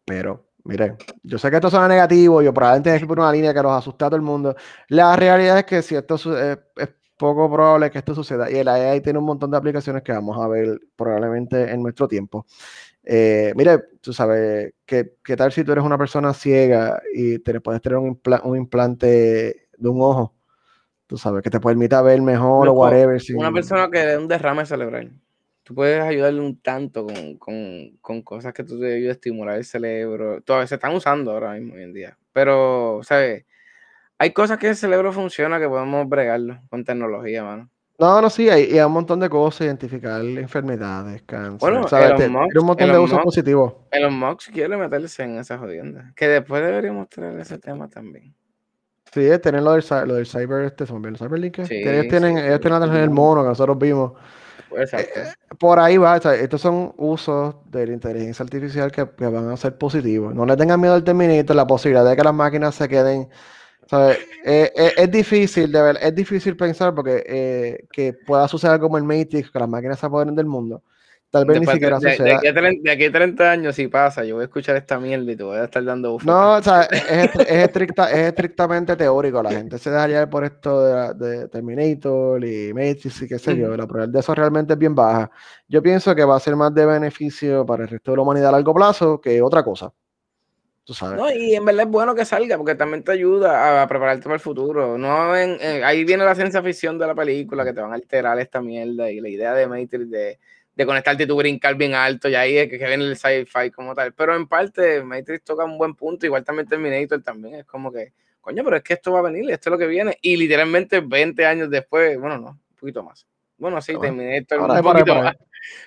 [0.07, 3.61] Pero, miren, yo sé que esto suena negativo, yo probablemente es por una línea que
[3.61, 4.55] nos asusta a todo el mundo.
[4.87, 8.49] La realidad es que si esto es, es poco probable que esto suceda.
[8.49, 12.07] Y el AI tiene un montón de aplicaciones que vamos a ver probablemente en nuestro
[12.07, 12.45] tiempo.
[13.03, 17.59] Eh, mire, tú sabes, ¿qué, ¿qué, tal si tú eres una persona ciega y te
[17.59, 20.35] puedes tener un, un implante de un ojo?
[21.05, 23.21] Tú sabes, que te permita ver mejor o whatever.
[23.35, 25.11] Una persona que de un derrame cerebral.
[25.67, 27.05] Tú puedes ayudarle un tanto
[27.39, 30.39] con, cosas que tú te ayudas a estimular el cerebro.
[30.39, 32.17] Todavía se están usando ahora mismo hoy en día.
[32.31, 33.43] Pero, ¿sabes?
[34.17, 37.69] Hay cosas que el cerebro funciona que podemos bregarlo con tecnología, mano.
[37.99, 41.59] No, no, sí, hay, hay, un montón de cosas, identificar enfermedades, cáncer.
[41.59, 42.29] Bueno, ¿sabes?
[42.29, 43.73] un montón de usos positivos.
[43.91, 46.13] los Mox quiere meterse en esa jodienda.
[46.15, 48.33] Que después deberíamos tener ese tema también.
[49.11, 51.65] Sí, tener lo del, lo del cyber, este, el cyberlink.
[51.65, 54.13] Sí, ellos tienen, ellos tienen el mono que nosotros vimos.
[54.75, 55.19] Exacto.
[55.19, 59.77] Eh, por ahí va, estos son usos de la inteligencia artificial que, van a ser
[59.77, 60.33] positivos.
[60.35, 63.29] No le tengan miedo al Terminator, la posibilidad de que las máquinas se queden
[63.91, 68.97] eh, eh, es difícil, de ver, es difícil pensar porque eh, que pueda suceder como
[68.97, 70.83] el Matrix, que las máquinas se apoderen del mundo.
[71.37, 72.39] Tal vez ni siquiera de, suceda.
[72.39, 75.43] De, aquí a 30 años, si pasa, yo voy a escuchar esta mierda y te
[75.43, 76.31] voy a estar dando bufete.
[76.31, 79.43] No, o sea, es, estricta, es estrictamente teórico.
[79.43, 83.69] La gente se dejaría por esto de, Terminator y Matrix y qué sé yo.
[83.75, 85.29] La probabilidad de eso realmente es bien baja.
[85.67, 88.49] Yo pienso que va a ser más de beneficio para el resto de la humanidad
[88.49, 89.91] a largo plazo que otra cosa.
[91.01, 94.35] No, y en verdad es bueno que salga porque también te ayuda a, prepararte para
[94.35, 94.97] el futuro.
[94.97, 98.61] No ahí viene la ciencia ficción de la película que te van a alterar esta
[98.61, 100.39] mierda y la idea de Matrix de,
[100.77, 103.95] de conectarte y tu brincar bien alto y ahí es que, viene el sci-fi como
[103.95, 104.13] tal.
[104.13, 108.13] Pero en parte Matrix toca un buen punto, igual también Terminator también es como que,
[108.39, 110.19] coño, pero es que esto va a venir, esto es lo que viene.
[110.21, 113.25] Y literalmente 20 años después, bueno, no, un poquito más.
[113.57, 115.35] Bueno, sí, bueno, Terminator un poquito más.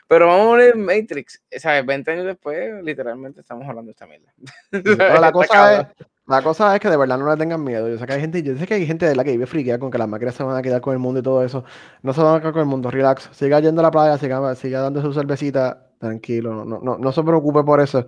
[0.09, 1.41] Pero vamos a poner Matrix.
[1.57, 1.87] ¿Sabes?
[1.87, 4.35] 20 años después, literalmente estamos hablando de esta mierda.
[4.71, 6.07] Pero la cosa, es.
[6.31, 7.89] La cosa es que de verdad no le tengan miedo.
[7.89, 9.79] Yo sé que hay gente, yo sé que hay gente de la que vive friqueada
[9.79, 11.65] con que las máquinas se van a quedar con el mundo y todo eso.
[12.03, 13.29] No se van a quedar con el mundo, relax.
[13.33, 16.65] Siga yendo a la playa, siga, siga dando su cervecita, tranquilo.
[16.65, 18.07] No, no, no, se preocupe por eso.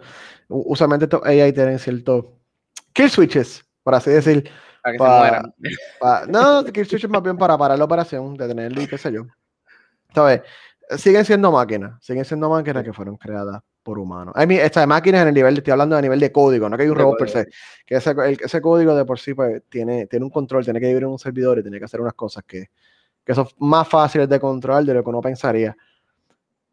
[0.48, 2.38] Usualmente estos AI tienen cierto
[2.92, 4.48] kill switches, por así decir.
[4.82, 5.54] Para que se Pa- mueran.
[6.00, 9.22] pa- no, kill switches más bien para parar la operación, detenerlo y qué sé yo.
[10.14, 10.42] ¿Sabes?
[10.98, 14.34] Siguen siendo máquinas, siguen siendo máquinas que fueron creadas por humanos.
[14.36, 16.84] I mean, estas máquinas en el nivel, estoy hablando de nivel de código, no que
[16.84, 17.46] hay un robot per se,
[17.84, 20.86] que ese, el- ese código de por sí pues, tiene, tiene un control, tiene que
[20.86, 22.66] vivir en un servidor y tiene que hacer unas cosas que,
[23.24, 25.76] que son más fáciles de controlar de lo que uno pensaría.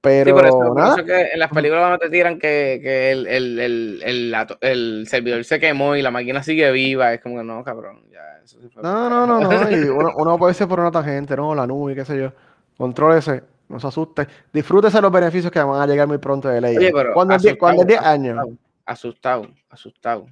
[0.02, 3.12] Pero Sí, por eso, por eso que en las películas no te tiran que, que
[3.12, 7.14] el, el, el, el, servidor se quemó y la máquina sigue viva.
[7.14, 8.06] Es como que no, cabrón.
[8.10, 10.90] Ya, eso sí fue no, no, no, no, y uno, uno puede ser por una
[10.90, 12.32] tangente, no, la nube, qué sé yo.
[12.78, 16.78] Contrólese, no se asuste, disfrútese los beneficios que van a llegar muy pronto de ley.
[16.78, 18.38] Oye, pero cuando es 10 cuando es 10 años.
[18.86, 20.26] asustado, asustado.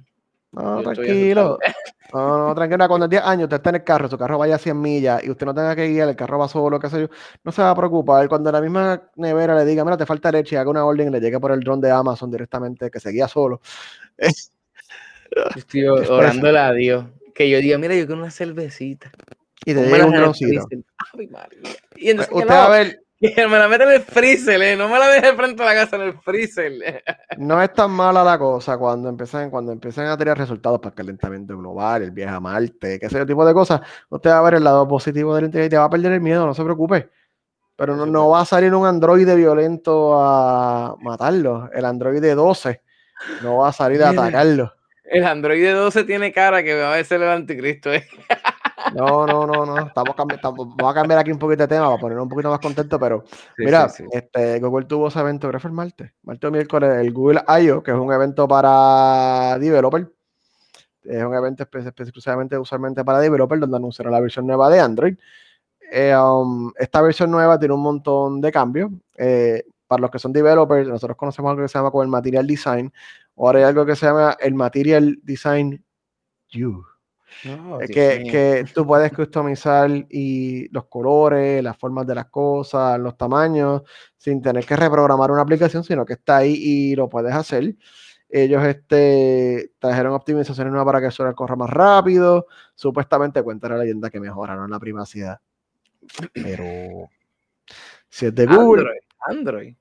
[0.52, 1.58] No, Yo tranquilo.
[2.10, 2.88] No, no, tranquila.
[2.88, 5.22] Cuando en 10 años usted está en el carro, su carro vaya a 100 millas
[5.22, 7.08] y usted no tenga que guiar, el carro va solo, qué sé yo,
[7.44, 8.26] no se va a preocupar.
[8.30, 11.10] Cuando la misma nevera le diga, mira, te falta leche, y haga una orden y
[11.10, 13.60] le llegue por el dron de Amazon directamente, que se guía solo.
[15.54, 17.04] Estoy orándole a Dios.
[17.34, 19.12] Que yo diga, mira, yo quiero una cervecita.
[19.66, 20.66] Y te llegue un droncito.
[21.96, 23.02] Y entonces, Usted va a ver,
[23.48, 25.96] me la mete en el freezer, eh, no me la deje frente a la casa
[25.96, 27.02] en el freezer.
[27.38, 30.94] no es tan mala la cosa cuando empiezan, cuando empiezan a tener resultados para el
[30.94, 33.80] calentamiento global, el viaje a Marte, qué sé yo, tipo de cosas.
[34.08, 36.20] Usted va a ver el lado positivo del internet y te va a perder el
[36.20, 37.08] miedo, no se preocupe.
[37.76, 41.70] Pero no, no va a salir un androide violento a matarlo.
[41.72, 42.82] El androide 12
[43.42, 44.74] no va a salir a atacarlo.
[45.10, 47.92] El Android 12 tiene cara que va a ser el anticristo.
[47.92, 48.06] eh.
[48.94, 49.78] No, no, no, no.
[49.86, 52.98] Estamos vamos a cambiar aquí un poquito de tema para ponernos un poquito más contento,
[52.98, 53.24] pero
[53.56, 54.08] mira, sí, sí.
[54.12, 57.42] este Google tuvo ese evento, creo que fue el martes, martes o miércoles, el Google
[57.46, 60.10] I.O., que es un evento para developer.
[61.04, 65.16] Es un evento exclusivamente usualmente para developer, donde anunciaron la versión nueva de Android.
[65.90, 68.90] Eh, um, esta versión nueva tiene un montón de cambios.
[69.16, 72.46] Eh, para los que son developers, nosotros conocemos algo que se llama como el Material
[72.46, 72.92] Design.
[73.36, 75.82] Ahora hay algo que se llama el Material Design
[76.54, 76.84] U.
[77.44, 77.88] No, que,
[78.30, 83.82] que tú puedes customizar y los colores, las formas de las cosas, los tamaños,
[84.16, 87.74] sin tener que reprogramar una aplicación, sino que está ahí y lo puedes hacer.
[88.30, 92.46] Ellos este, trajeron optimizaciones nuevas para que el celular corra más rápido.
[92.74, 95.40] Supuestamente cuenta la leyenda que mejoraron la privacidad.
[96.32, 97.08] Pero
[98.08, 99.74] si es de Google, Android, Android.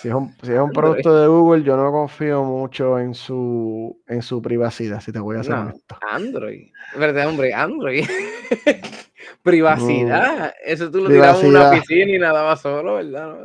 [0.00, 0.72] Si es, un, si es un Android.
[0.74, 5.36] producto de Google, yo no confío mucho en su, en su privacidad, si te voy
[5.38, 5.60] a ser No.
[5.62, 5.98] honesto.
[6.10, 6.70] Android.
[6.96, 7.54] ¿Verdad, hombre?
[7.54, 8.04] Android.
[9.42, 10.52] Privacidad.
[10.64, 13.38] Eso tú lo tirabas en una piscina y nadabas solo, ¿verdad?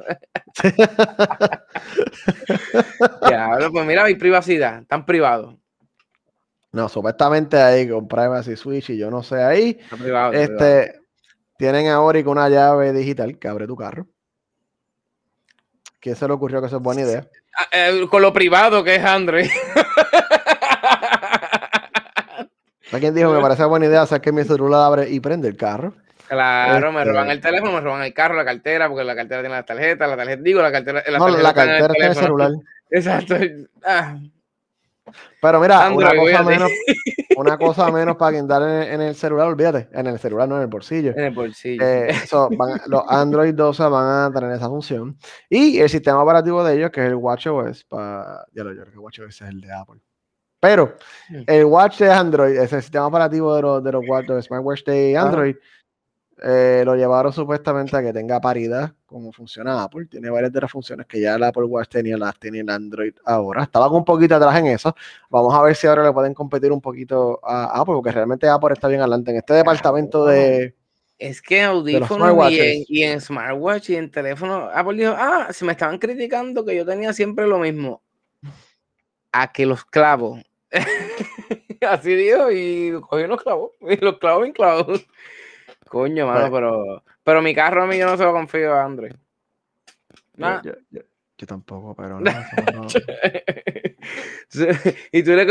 [3.25, 4.83] Diablo, pues mira, hay privacidad.
[4.87, 5.57] Tan privado.
[6.71, 9.79] No, supuestamente ahí con Privacy Switch y yo no sé ahí.
[9.97, 10.33] Privado.
[10.33, 10.99] Este,
[11.57, 14.07] tienen ahora y con una llave digital que abre tu carro.
[15.99, 17.25] ¿Quién se le ocurrió que eso es buena idea?
[17.57, 19.49] Ah, eh, con lo privado que es Android.
[22.91, 25.93] ¿A quién dijo me parece buena idea que mi celular abre y prende el carro?
[26.27, 29.41] Claro, me Este- roban el teléfono, me roban el carro, la cartera, porque la cartera
[29.41, 32.03] tiene las tarjetas, la tarjeta, digo, la cartera, la No, tarjeta la el cartera en
[32.11, 32.51] el celular.
[32.91, 33.35] Exacto.
[33.83, 34.17] Ah,
[35.41, 36.71] Pero mira, Android, una cosa menos,
[37.39, 40.61] una cosa menos para guindar en, en el celular, olvídate, en el celular, no en
[40.63, 41.11] el bolsillo.
[41.11, 41.83] en el bolsillo.
[41.83, 45.17] Eh, so, van- los Android 12 van a tener esa función.
[45.49, 48.93] Y el sistema operativo de ellos, que es el WatchOS, para, ya lo yo creo
[48.93, 50.01] que WatchOS es el de Apple.
[50.61, 50.95] Pero
[51.47, 54.83] el Watch de Android, ese el sistema operativo de los, de los, de los smartwatch
[54.83, 55.17] de.
[55.17, 55.55] Android,
[56.41, 60.05] eh, lo llevaron supuestamente a que tenga paridad como funciona Apple.
[60.05, 63.13] Tiene varias de las funciones que ya el Apple Watch tenía, las tiene el Android
[63.25, 63.63] ahora.
[63.63, 64.95] Estaban un poquito atrás en eso.
[65.29, 68.73] Vamos a ver si ahora le pueden competir un poquito a Apple, porque realmente Apple
[68.73, 70.75] está bien adelante en este departamento de...
[71.17, 75.65] Es que audífonos y en, y en smartwatch y en teléfono, Apple dijo, ah, se
[75.65, 78.01] me estaban criticando que yo tenía siempre lo mismo.
[79.33, 80.39] A que los clavo.
[81.81, 83.71] Así dijo y cogió los clavos.
[83.81, 85.05] Y los clavos en clavos.
[85.89, 89.11] Coño, mano, pero, pero mi carro a mí yo no se lo confío a Android.
[90.37, 90.61] Nah.
[90.63, 91.01] Yo, yo- yo-
[91.37, 92.29] yo tampoco, pero no,
[92.73, 92.87] no-
[95.11, 95.47] y tú le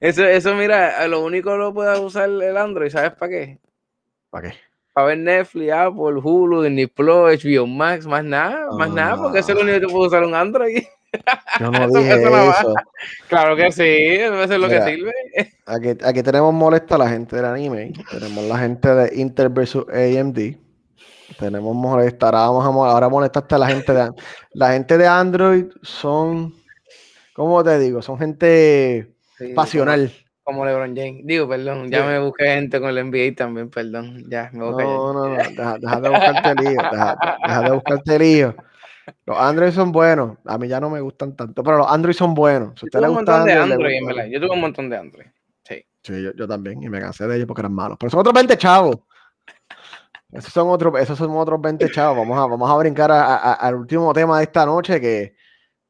[0.00, 3.58] eso, eso, mira, lo único lo puede usar el Android, ¿sabes para qué?
[4.30, 4.56] ¿Para qué?
[4.92, 9.52] Para ver Netflix, Apple, Hulu, Disney Plus, HBO Max, más nada, más nada, porque eso
[9.52, 10.82] es lo único que puede usar un Android.
[11.60, 12.74] Yo no Eso- dije eso.
[13.28, 14.84] Claro que sí, eso es lo Mira.
[14.84, 15.12] que sirve.
[15.66, 17.92] Aquí, aquí tenemos molesta a la gente del anime.
[18.10, 20.56] Tenemos la gente de Intel versus AMD.
[21.38, 24.10] tenemos molestar, ahora, vamos a, ahora molestaste a la gente de
[24.54, 26.54] la gente de Android son,
[27.34, 28.02] ¿cómo te digo?
[28.02, 29.14] Son gente
[29.54, 30.12] pasional.
[30.44, 31.20] Como, LeBron James.
[31.24, 34.24] Digo, perdón, ya me busqué gente con el NBA también, perdón.
[34.28, 34.82] Ya, me busqué.
[34.82, 38.54] No, no, no, deja, de buscarte lío, deja, de buscarte lío.
[39.26, 40.38] Los Android son buenos.
[40.44, 42.78] A mí ya no me gustan tanto, pero los Android son buenos.
[42.78, 44.30] Si yo tuve un montón de Android.
[44.30, 45.26] Yo tuve un montón de Android.
[45.64, 45.84] Sí.
[46.02, 46.82] Sí, yo, yo, también.
[46.82, 47.96] Y me cansé de ellos porque eran malos.
[47.98, 48.96] Pero son otros 20 chavos.
[50.32, 52.16] Esos son otros, esos son otros 20 chavos.
[52.16, 55.34] Vamos a, vamos a brincar al último tema de esta noche, que,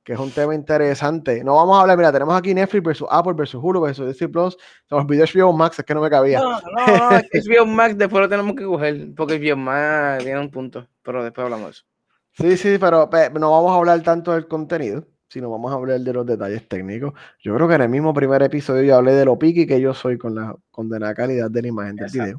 [0.02, 1.44] que, es un tema interesante.
[1.44, 4.56] No vamos a hablar, mira, tenemos aquí Netflix versus Apple versus Hulu versus Disney Plus.
[4.88, 6.40] Se me olvidó HBO Max, es que no me cabía.
[6.40, 10.50] No, no, no, HBO Max después lo tenemos que coger, porque HBO Max tiene un
[10.50, 11.84] punto, pero después hablamos de eso.
[12.32, 16.12] Sí, sí, pero no vamos a hablar tanto del contenido, sino vamos a hablar de
[16.12, 17.12] los detalles técnicos.
[17.42, 19.94] Yo creo que en el mismo primer episodio yo hablé de lo piqui que yo
[19.94, 22.38] soy con la condenada calidad de la imagen del video.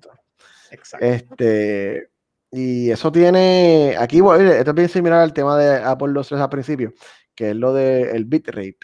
[0.72, 1.06] Exacto.
[1.06, 2.10] Este,
[2.52, 6.94] y eso tiene, aquí esto es bien similar al tema de Apple 2.3 al principio,
[7.34, 8.78] que es lo del bitrate.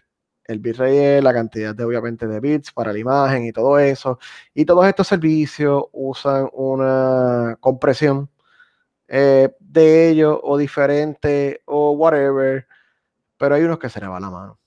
[0.43, 4.17] El bitrate es la cantidad de, obviamente, de bits para la imagen y todo eso.
[4.55, 8.29] Y todos estos servicios usan una compresión
[9.09, 12.67] eh, de ellos o diferente o whatever,
[13.37, 14.59] pero hay unos que se le va la mano.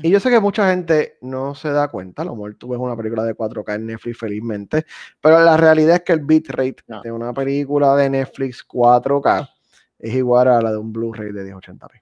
[0.00, 2.78] Y yo sé que mucha gente no se da cuenta, a lo mejor tú ves
[2.78, 4.86] una película de 4K en Netflix felizmente,
[5.20, 9.50] pero la realidad es que el bitrate de una película de Netflix 4K
[9.98, 12.00] es igual a la de un Blu-ray de 1080p.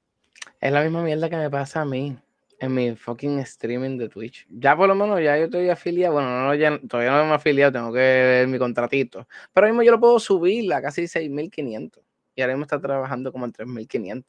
[0.60, 2.18] Es la misma mierda que me pasa a mí
[2.60, 4.46] en mi fucking streaming de Twitch.
[4.50, 7.34] Ya por lo menos ya yo estoy afiliado, bueno, no, ya, todavía no me he
[7.34, 11.08] afiliado, tengo que ver mi contratito, pero ahora mismo yo lo puedo subir a casi
[11.08, 12.00] 6.500
[12.36, 14.24] y ahora mismo está trabajando como en 3.500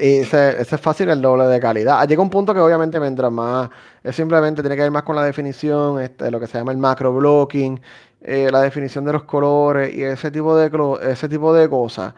[0.00, 2.06] y ese, es fácil el doble de calidad.
[2.06, 3.70] Llega un punto que obviamente mientras más,
[4.02, 6.78] es simplemente tiene que ver más con la definición, este, lo que se llama el
[6.78, 7.80] macro blocking,
[8.20, 10.70] eh, la definición de los colores y ese tipo de,
[11.10, 12.14] ese tipo de cosas.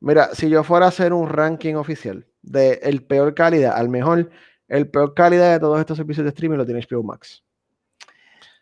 [0.00, 4.30] Mira, si yo fuera a hacer un ranking oficial de el peor calidad al mejor,
[4.68, 7.42] el peor calidad de todos estos servicios de streaming lo tiene HBO Max.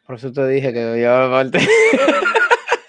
[0.06, 1.58] Por eso te dije que yo parte.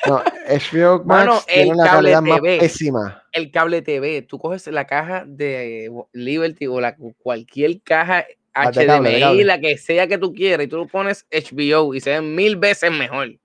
[0.07, 3.23] No, HBO Max tiene la calidad más pésima.
[3.31, 9.59] El cable TV, tú coges la caja de Liberty o la, cualquier caja HDMI, la
[9.59, 12.91] que sea que tú quieras, y tú lo pones HBO y se ve mil veces
[12.91, 13.37] mejor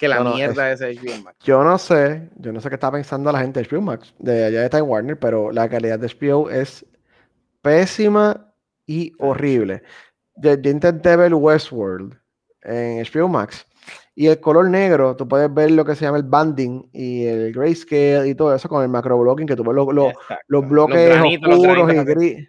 [0.00, 1.36] que la mierda de ese HBO Max.
[1.44, 4.46] Yo no sé, yo no sé qué está pensando la gente de HBO Max, de
[4.46, 6.86] allá de Time Warner, pero la calidad de HBO es
[7.60, 8.50] pésima
[8.86, 9.82] y horrible.
[10.36, 12.18] Yo, yo intenté ver Westworld
[12.62, 13.66] en HBO Max
[14.14, 17.52] y el color negro, tú puedes ver lo que se llama el banding y el
[17.52, 20.14] grayscale y todo eso con el macro blocking, que tú ves los,
[20.48, 22.48] los bloques oscuros y gris.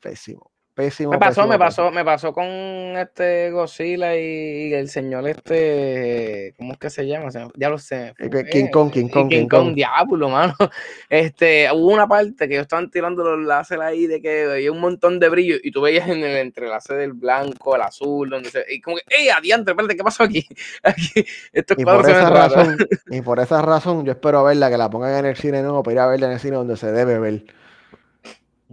[0.00, 0.50] Pésimo.
[0.74, 1.12] Pésimo.
[1.12, 6.78] Me pasó, me pasó, me pasó con este Godzilla y, el señor este, ¿cómo es
[6.78, 7.28] que se llama?
[7.54, 8.12] Ya lo sé.
[8.50, 9.28] King Kong, King Kong.
[9.28, 10.54] King, Kong, diablo, mano.
[11.08, 14.80] Este, hubo una parte que ellos estaban tirando los láseres ahí de que había un
[14.80, 18.64] montón de brillo y tú veías en el entrelace del blanco, el azul, donde se,
[18.68, 20.44] y como que, ¡ey, adiante, espérate, qué pasó aquí!
[20.82, 22.76] aquí estos y por esa razón,
[23.10, 25.94] Y por esa razón yo espero verla, que la pongan en el cine nuevo para
[25.94, 27.44] ir a verla en el cine donde se debe ver.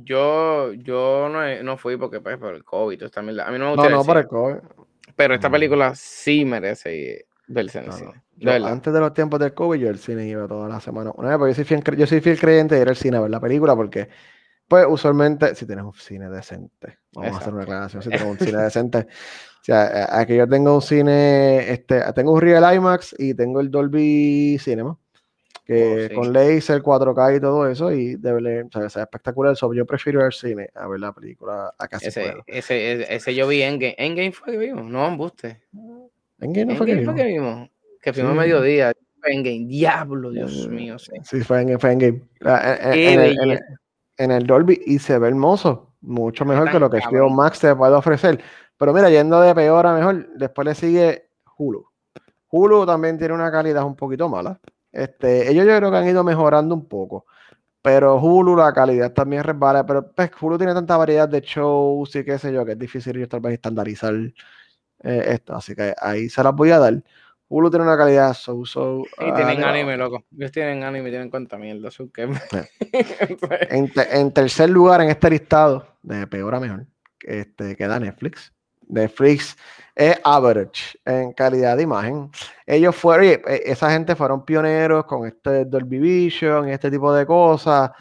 [0.04, 3.90] Yo, yo no, no fui porque pues por el COVID, A mí no me gusta.
[3.90, 4.56] No, no, por el COVID.
[5.16, 8.68] Pero esta película sí merece verse en el cine.
[8.68, 11.12] antes de los tiempos del COVID, yo al cine iba toda la semana.
[11.16, 13.30] Una vez, yo soy fiel, yo soy fiel creyente de ir al cine a ver
[13.30, 14.10] la película porque,
[14.68, 18.48] pues, usualmente, si tienes un cine decente, vamos a hacer una aclaración, si tenemos un
[18.48, 19.00] cine decente.
[19.00, 23.70] O sea, aquí yo tengo un cine, este, tengo un Real IMAX y tengo el
[23.70, 24.98] Dolby Cinema.
[25.72, 29.56] Oh, con laser, 4K y todo eso, y debe o sea, espectacular.
[29.56, 33.48] So, yo prefiero al cine a ver la película a casi ese, ese, ese, yo
[33.48, 33.96] vi en Game.
[33.98, 34.86] ¿En Game fue que vimos?
[34.86, 35.62] No, embuste.
[36.40, 37.16] ¿En Game no fue, que, vimos?
[37.16, 37.70] que vimos?
[38.02, 38.92] Que fuimos a mediodía.
[39.24, 41.00] En Game, diablo, Dios mm, mío.
[41.00, 42.22] Sí, sí fue, en, fue en Game.
[42.42, 43.60] En, el,
[44.18, 45.94] en, el, Dolby y se ve hermoso.
[46.02, 48.42] Mucho mejor que lo que HBO Max te puede ofrecer.
[48.78, 51.86] Pero mira, yendo de peor a mejor, después le sigue Hulu.
[52.50, 54.60] Hulu también tiene una calidad un poquito mala.
[54.92, 57.26] Este, ellos yo creo que han ido mejorando un poco.
[57.82, 59.86] Pero Hulu, la calidad también resbala.
[59.86, 63.18] Pero pues, Hulu tiene tanta variedad de shows y qué sé yo, que es difícil
[63.18, 64.14] yo tal vez estandarizar
[65.04, 65.56] eh, esto.
[65.56, 67.02] Así que ahí se las voy a dar.
[67.48, 69.04] Hulu tiene una calidad so, so.
[69.20, 70.24] Y tienen anime, loco.
[70.38, 71.90] Ellos tienen anime, tienen cuenta mierda.
[73.70, 76.86] en, en, tercer lugar en este listado, de peor a mejor,
[77.20, 78.54] este, queda Netflix.
[78.88, 79.58] Netflix
[80.02, 82.32] es average en calidad de imagen.
[82.66, 87.26] Ellos fueron, e, esa gente fueron pioneros con este Dolby Vision y este tipo de
[87.26, 87.92] cosas,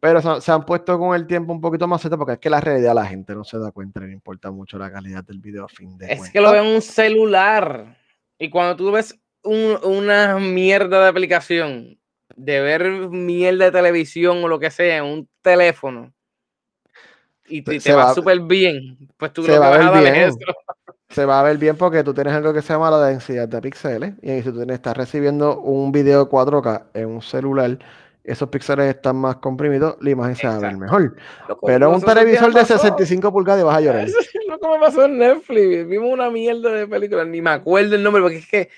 [0.00, 2.94] pero se, han puesto con el tiempo un poquito más porque es que la realidad
[2.94, 5.98] la gente no se da cuenta, le importa mucho la calidad del video a fin
[5.98, 7.98] de Es que lo ven en un celular
[8.38, 11.98] y cuando tú ves una mierda de aplicación
[12.36, 16.12] de ver mierda de televisión o lo que sea en un teléfono
[17.50, 20.14] y te, te va, súper bien, pues tú lo que vas a ver dar bien.
[20.14, 20.38] es eso.
[21.10, 23.60] Se va a ver bien porque tú tienes algo que se llama la densidad de
[23.60, 24.14] píxeles.
[24.22, 27.78] Y si tú tienes- estás recibiendo un video 4K en un celular,
[28.22, 31.16] esos píxeles están más comprimidos, la imagen se va a ver mejor.
[31.66, 32.78] Pero un televisor de pasó.
[32.78, 34.04] 65 pulgadas vas a llorar.
[34.08, 35.88] Eso es lo que me pasó en Netflix.
[35.88, 38.68] Vimos una mierda de película, ni me acuerdo el nombre, porque es que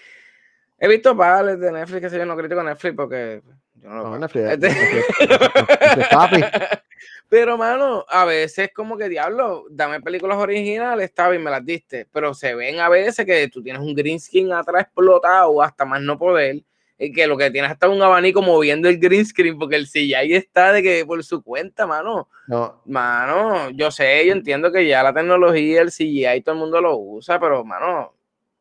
[0.85, 3.43] he visto padres de Netflix que sé yo no critico Netflix porque
[3.74, 4.18] yo no lo No.
[4.18, 6.41] Netflix, Este- Netflix, papi.
[7.28, 12.07] Pero, mano, a veces como que diablo, dame películas originales, está bien, me las diste.
[12.12, 16.03] Pero se ven a veces que tú tienes un green screen atrás explotado hasta más
[16.03, 16.57] no poder.
[16.99, 20.35] Y que lo que tienes hasta un abanico moviendo el green screen porque el CGI
[20.35, 22.28] está de que por su cuenta, mano.
[22.49, 26.83] No, Mano, yo sé, yo entiendo que ya la tecnología, el CGI, todo el mundo
[26.83, 28.14] lo usa, pero, mano,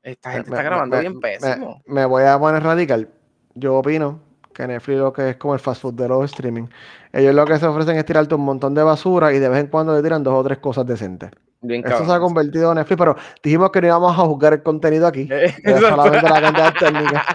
[0.04, 1.82] esta gente me- está grabando me- bien pésimo.
[1.86, 3.10] Me voy a poner radical.
[3.56, 4.20] Yo opino
[4.54, 6.68] que Netflix lo que es como el fast food de los streaming.
[7.14, 9.68] Ellos lo que se ofrecen es tirarte un montón de basura y de vez en
[9.68, 11.32] cuando le tiran dos o tres cosas decentes.
[11.62, 14.64] Bien Eso se ha convertido en Netflix, pero dijimos que no íbamos a juzgar el
[14.64, 15.28] contenido aquí.
[15.32, 15.90] Eh, Era exacto.
[15.90, 17.26] solamente la cantidad técnica.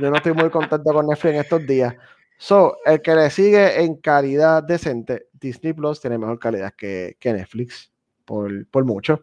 [0.00, 1.94] Yo no estoy muy contento con Netflix en estos días.
[2.38, 7.32] So, el que le sigue en calidad decente, Disney Plus tiene mejor calidad que, que
[7.32, 7.92] Netflix,
[8.24, 9.22] por, por mucho.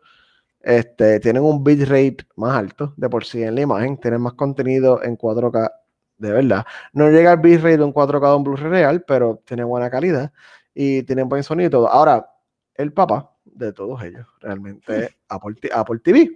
[0.62, 5.01] Este, tienen un bitrate más alto de por sí en la imagen, tienen más contenido
[5.03, 5.72] en 4K
[6.18, 6.66] de verdad.
[6.91, 10.32] No llega al bitrate de un 4K de un Blu-ray real, pero tiene buena calidad
[10.74, 11.88] y tienen buen sonido y todo.
[11.89, 12.30] Ahora,
[12.76, 16.30] el papá de todos ellos realmente es Apple, Apple TV.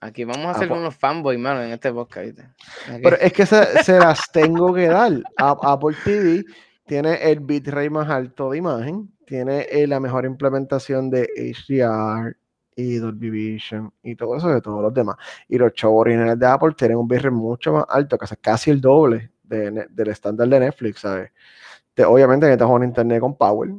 [0.00, 2.48] Aquí vamos a hacer Apple- unos fanboys, mano, en este podcast, ¿viste?
[3.02, 5.12] Pero es que se, se las tengo que dar.
[5.36, 6.44] Apple TV
[6.86, 12.36] tiene el bitrate más alto de imagen, tiene eh, la mejor implementación de HDR
[12.76, 15.16] y Dolby Vision y todo eso de todos los demás.
[15.48, 18.70] Y los shows originales de Apple tienen un bitrate mucho más alto, que es casi
[18.70, 21.32] el doble de del estándar de Netflix, ¿sabes?
[21.94, 23.70] Te- obviamente necesitas un internet con power.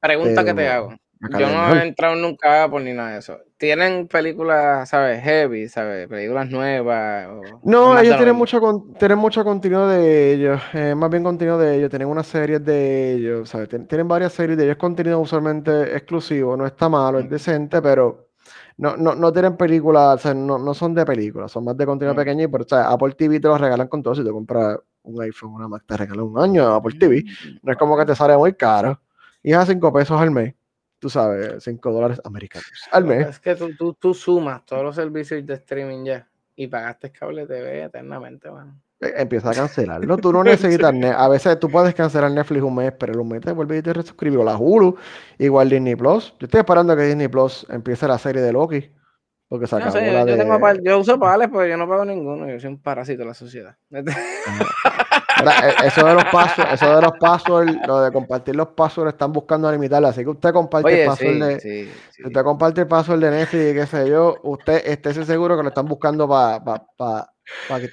[0.00, 0.94] Pregunta que te pero hago.
[1.28, 3.38] Yo es no he entrado nunca a Apple ni nada de eso.
[3.56, 7.28] ¿Tienen películas, sabes, heavy, sabes, películas nuevas?
[7.28, 11.10] o- No, es ellos lo tienen mucho, con- tienen mucho contenido de ellos, eh, más
[11.10, 13.68] bien contenido de ellos, tienen unas series de ellos, ¿sabes?
[13.70, 17.28] Tien- Tienen varias series de ellos, contenido usualmente exclusivo, no está malo, es Mm.
[17.28, 18.25] decente, pero
[18.78, 21.86] no, no, no tienen películas, o sea, no, no son de películas, son más de
[21.86, 22.16] contenido Mm.
[22.16, 25.22] pequeño, pero o sea, Apple TV te lo regalan con todo, si te compras un
[25.22, 27.24] iPhone, una Mac, te regalan un año de Apple TV,
[27.62, 29.00] no es como que te sale muy caro,
[29.42, 30.54] y es a 5 pesos al mes,
[30.98, 33.28] tú sabes, 5 dólares americanos al mes.
[33.28, 37.46] Es que tú, tú, tú sumas todos los servicios de streaming ya y pagaste cable
[37.46, 38.80] TV eternamente, mano.
[39.00, 40.16] Eh, empieza a cancelarlo.
[40.16, 43.52] Tú no necesitas A veces tú puedes cancelar Netflix un mes, pero un mes te
[43.52, 44.38] vuelves y te resuscribes.
[44.40, 44.96] O la Hulu,
[45.38, 46.34] igual Disney Plus.
[46.38, 48.90] Yo estoy esperando a que Disney Plus empiece la serie de Loki.
[49.48, 50.36] Porque se No acabó sé, la yo, de.
[50.38, 52.48] tengo par- yo uso pales, pero yo no pago ninguno.
[52.48, 53.76] Yo soy un parásito de la sociedad.
[55.38, 59.32] Eh, Eso de los pasos, eso de los passwords, lo de compartir los passwords, están
[59.32, 60.08] buscando limitarlo.
[60.08, 61.60] Así que usted comparte el sí, de.
[61.60, 61.92] sí, sí.
[62.10, 65.62] Si usted comparte el password de Netflix y qué sé yo, usted esté seguro que
[65.62, 67.90] lo están buscando para pa, pa, que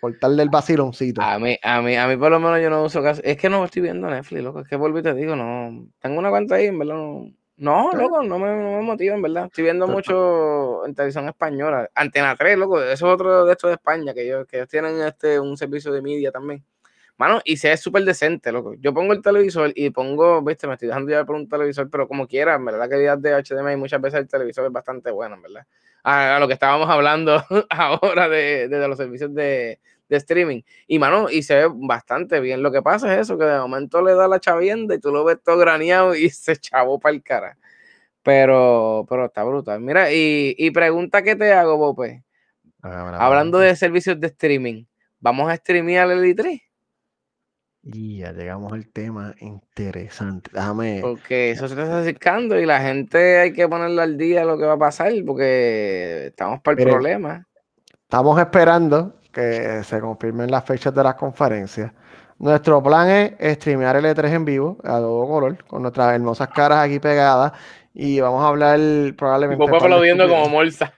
[0.00, 1.22] cortarle el vaciloncito.
[1.22, 3.22] A mí, a mí, a mí por lo menos yo no uso casi.
[3.24, 4.60] Es que no estoy viendo Netflix, loco.
[4.60, 5.88] Es que vuelvo y te digo, no.
[6.00, 6.94] Tengo una cuenta ahí, en verdad.
[6.94, 9.46] No, no loco, no me, no me motiva, en verdad.
[9.46, 11.88] Estoy viendo mucho en televisión española.
[11.94, 12.82] Antena 3, loco.
[12.82, 15.92] Eso es otro de estos de España, que ellos, que ellos tienen este, un servicio
[15.92, 16.64] de media también.
[17.22, 18.74] Mano, y se es súper decente, loco.
[18.80, 22.08] Yo pongo el televisor y pongo, viste, me estoy dejando ya por un televisor, pero
[22.08, 25.36] como quiera, en verdad, la calidad de HDMI muchas veces el televisor es bastante bueno,
[25.36, 25.64] en verdad.
[26.02, 30.62] A, a lo que estábamos hablando ahora de, de los servicios de, de streaming.
[30.88, 32.60] Y mano, y se ve bastante bien.
[32.60, 35.22] Lo que pasa es eso, que de momento le da la chavienda y tú lo
[35.22, 37.56] ves todo graneado y se chavó para el cara.
[38.24, 39.80] Pero, pero está brutal.
[39.80, 42.24] Mira, y, y pregunta que te hago, Bope.
[42.82, 44.86] Hablando de servicios de streaming,
[45.20, 46.71] ¿vamos a streamear el E3?
[47.84, 50.50] Y ya llegamos al tema interesante.
[50.52, 51.00] Déjame.
[51.02, 54.66] Porque eso se está acercando y la gente hay que ponerle al día lo que
[54.66, 57.46] va a pasar porque estamos para el problema.
[58.02, 61.90] Estamos esperando que se confirmen las fechas de las conferencias.
[62.38, 66.84] Nuestro plan es streamear el E3 en vivo a todo color, con nuestras hermosas caras
[66.84, 67.52] aquí pegadas.
[67.94, 68.78] Y vamos a hablar
[69.16, 69.64] probablemente.
[69.64, 70.92] De aplaudiendo como morsa.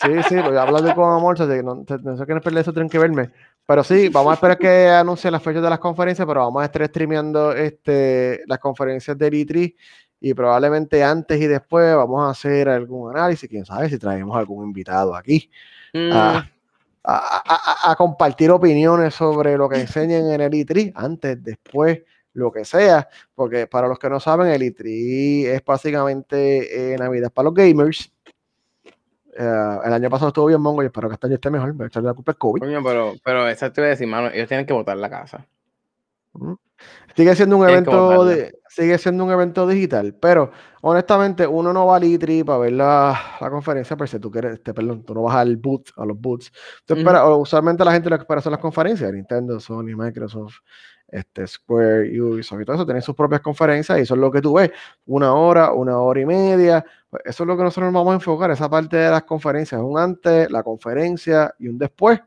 [0.00, 2.88] Sí, sí, voy a hablar de así que no, no sé quieren perder eso, tienen
[2.88, 3.30] que verme.
[3.68, 6.64] Pero sí, vamos a esperar que anuncien las fechas de las conferencias, pero vamos a
[6.64, 9.74] estar streameando este, las conferencias del E3
[10.20, 14.64] y probablemente antes y después vamos a hacer algún análisis, quién sabe si traemos algún
[14.64, 15.50] invitado aquí
[15.92, 16.38] Mm, a,
[17.04, 17.42] a-
[17.84, 22.00] a- a compartir opiniones sobre lo que enseñen en el E3, antes, después,
[22.34, 27.30] lo que sea, porque para los que no saben, el E3 es básicamente eh, Navidad
[27.32, 28.12] para los gamers.
[29.40, 31.72] Eh, el año pasado estuvo bien mongo y espero que este año esté mejor.
[31.80, 32.60] A echarle la culpa al COVID.
[32.60, 35.46] coño, pero, pero esa te voy a decir, mano, ellos tienen que votar la casa.
[37.14, 41.96] Sigue siendo un evento de, sigue siendo un evento digital, pero honestamente uno no va
[41.96, 45.22] a Litri para ver la, la conferencia, pero si tú quieres, este, perdón, tú no
[45.22, 46.52] vas al boot, a los boots.
[47.38, 50.58] usualmente la gente lo que espera son las conferencias, Nintendo, Sony, Microsoft,
[51.08, 54.40] este, Square, Ubisoft y todo eso, tienen sus propias conferencias y eso es lo que
[54.40, 54.70] tú ves,
[55.06, 58.14] una hora, una hora y media, pues eso es lo que nosotros nos vamos a
[58.16, 62.20] enfocar, esa parte de las conferencias, un antes, la conferencia y un después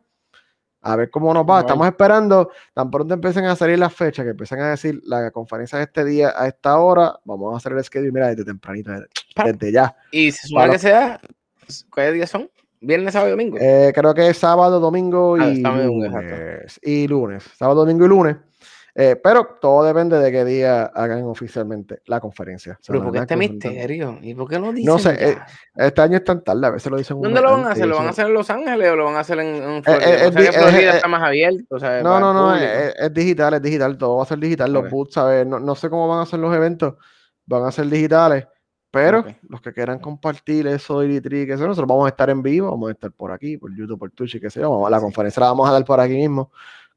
[0.81, 1.61] a ver cómo nos va.
[1.61, 5.77] Estamos esperando, tan pronto empiecen a salir las fechas, que empiecen a decir la conferencia
[5.77, 8.91] de este día a esta hora, vamos a hacer el schedule, mira, desde tempranito,
[9.45, 9.95] desde, ya.
[10.11, 11.21] ¿Y se supone que sea?
[11.89, 12.49] ¿Cuáles días son?
[12.81, 13.57] ¿Viernes, sábado y domingo?
[13.61, 17.43] Eh, creo que es sábado, domingo ah, y, lunes, y lunes.
[17.55, 18.37] Sábado, domingo y lunes.
[18.93, 22.77] Eh, pero todo depende de qué día hagan oficialmente la conferencia.
[22.85, 24.19] Pero ¿por qué este misterio?
[24.21, 24.91] ¿Y por qué no dicen?
[24.91, 25.37] No sé, eh,
[25.75, 27.21] este año es tan tarde, a veces lo dicen.
[27.21, 27.87] ¿Dónde lo van a hacer?
[27.87, 30.27] ¿Lo van a hacer en Los Ángeles o lo van a hacer en, Florida?
[30.27, 31.77] o sea, que Florida está más abierto.
[32.03, 34.73] no, no, no, es, digital, es digital, todo va a ser digital.
[34.73, 35.47] Los boots, ¿sabes?
[35.47, 36.95] No, no, sé cómo van a ser los eventos,
[37.45, 38.45] van a ser digitales.
[38.93, 42.69] Pero los que quieran compartir eso y que eso, nosotros vamos a estar en vivo,
[42.69, 44.89] vamos a estar por aquí, por YouTube, por Twitch y qué sé yo.
[44.89, 46.51] La conferencia la vamos a dar por aquí mismo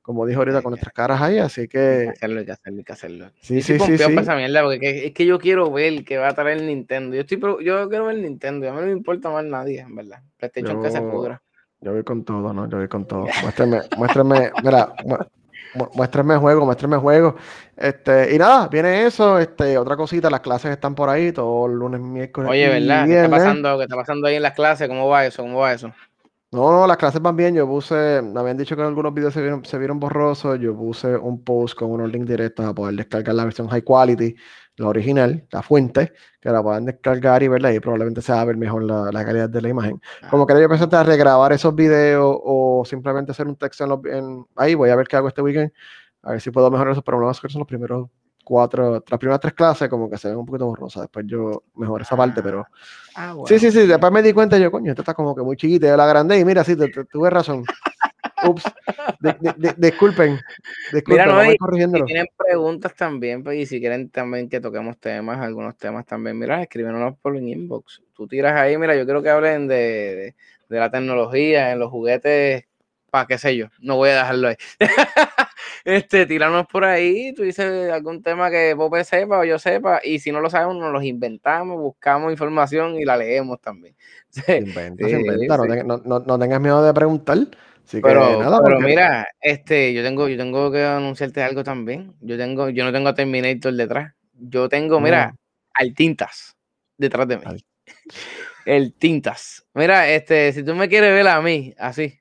[0.05, 1.79] como dijo ahorita, con nuestras caras ahí, así que...
[1.79, 3.31] Hay que hacerlo, hay que hacerlo, hay que hacerlo.
[3.41, 4.05] Sí, sí, sí, sí.
[4.05, 7.15] esa mierda, porque es que yo quiero ver que va a traer el Nintendo.
[7.15, 9.97] Yo estoy yo quiero ver el Nintendo, a mí no me importa más nadie, en
[9.97, 10.21] verdad.
[10.37, 11.41] PlayStation que se pudra.
[11.81, 12.69] Yo voy con todo, ¿no?
[12.69, 13.25] Yo voy con todo.
[13.41, 14.93] Muéstrame, muéstrame, mira,
[15.95, 17.37] muéstrame juego, muéstrame juego.
[17.75, 22.03] Este, y nada, viene eso, este, otra cosita, las clases están por ahí, todo lunes,
[22.03, 22.51] miércoles.
[22.51, 23.07] Oye, ¿verdad?
[23.07, 23.79] ¿Qué está pasando?
[23.79, 24.87] ¿Qué está pasando ahí en las clases?
[24.87, 25.43] ¿Cómo va eso?
[25.43, 25.95] ¿Cómo va eso?
[26.55, 27.53] No, no, las clases van bien.
[27.57, 30.57] Yo puse, me habían dicho que en algunos videos se vieron, se vieron borrosos.
[30.61, 34.37] Yo puse un post con unos links directos a poder descargar la versión high quality,
[34.77, 38.45] la original, la fuente, que la puedan descargar y verla y probablemente se va a
[38.45, 40.01] ver mejor la, calidad de la imagen.
[40.31, 44.77] Como que yo pensé a regrabar esos videos o simplemente hacer un texto en, ahí.
[44.77, 45.73] Voy a ver qué hago este weekend.
[46.23, 48.11] A ver si puedo mejorar esos problemas que son los primeros
[48.45, 51.03] cuatro, las primeras tres clases como que se ven un poquito borrosas.
[51.03, 52.67] Después yo mejor esa parte, pero.
[53.17, 53.87] Ah, sí, sí, sí.
[53.87, 55.89] Después me di cuenta yo, coño, esto está como que muy chiquita.
[55.89, 56.77] Yo la agrandé y mira, sí,
[57.11, 57.65] tuve razón.
[58.47, 58.65] Ups,
[59.79, 60.39] disculpen.
[60.93, 65.77] Disculpen, mira, si tienen preguntas también, pues, y si quieren también que toquemos temas, algunos
[65.77, 68.03] temas también, mira, escríbenos por el inbox.
[68.13, 70.35] Tú tiras ahí, mira, yo quiero que hablen de,
[70.69, 72.65] de la tecnología, en los juguetes,
[73.15, 74.57] para qué sé yo, no voy a dejarlo ahí.
[75.85, 80.19] este, tiranos por ahí, tú dices algún tema que Pope sepa o yo sepa, y
[80.19, 83.95] si no lo sabemos, nos los inventamos, buscamos información y la leemos también.
[84.49, 85.57] Inventa, inventa,
[86.05, 87.39] no, tengas miedo de preguntar.
[88.03, 92.17] pero, nada, pero mira, este, yo tengo, yo tengo que anunciarte algo también.
[92.21, 94.13] Yo tengo, yo no tengo a Terminator detrás.
[94.33, 95.37] Yo tengo, mira,
[95.75, 96.57] al Tintas
[96.99, 97.45] detrás de mí.
[98.67, 99.65] El Tintas.
[99.73, 102.19] Mira, este, si tú me quieres ver a mí, así,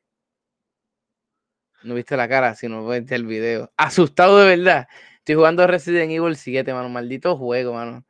[1.83, 3.71] no viste la cara, sino viste el video.
[3.77, 4.87] Asustado de verdad.
[5.17, 6.89] Estoy jugando Resident Evil 7, mano.
[6.89, 8.05] Maldito juego, mano.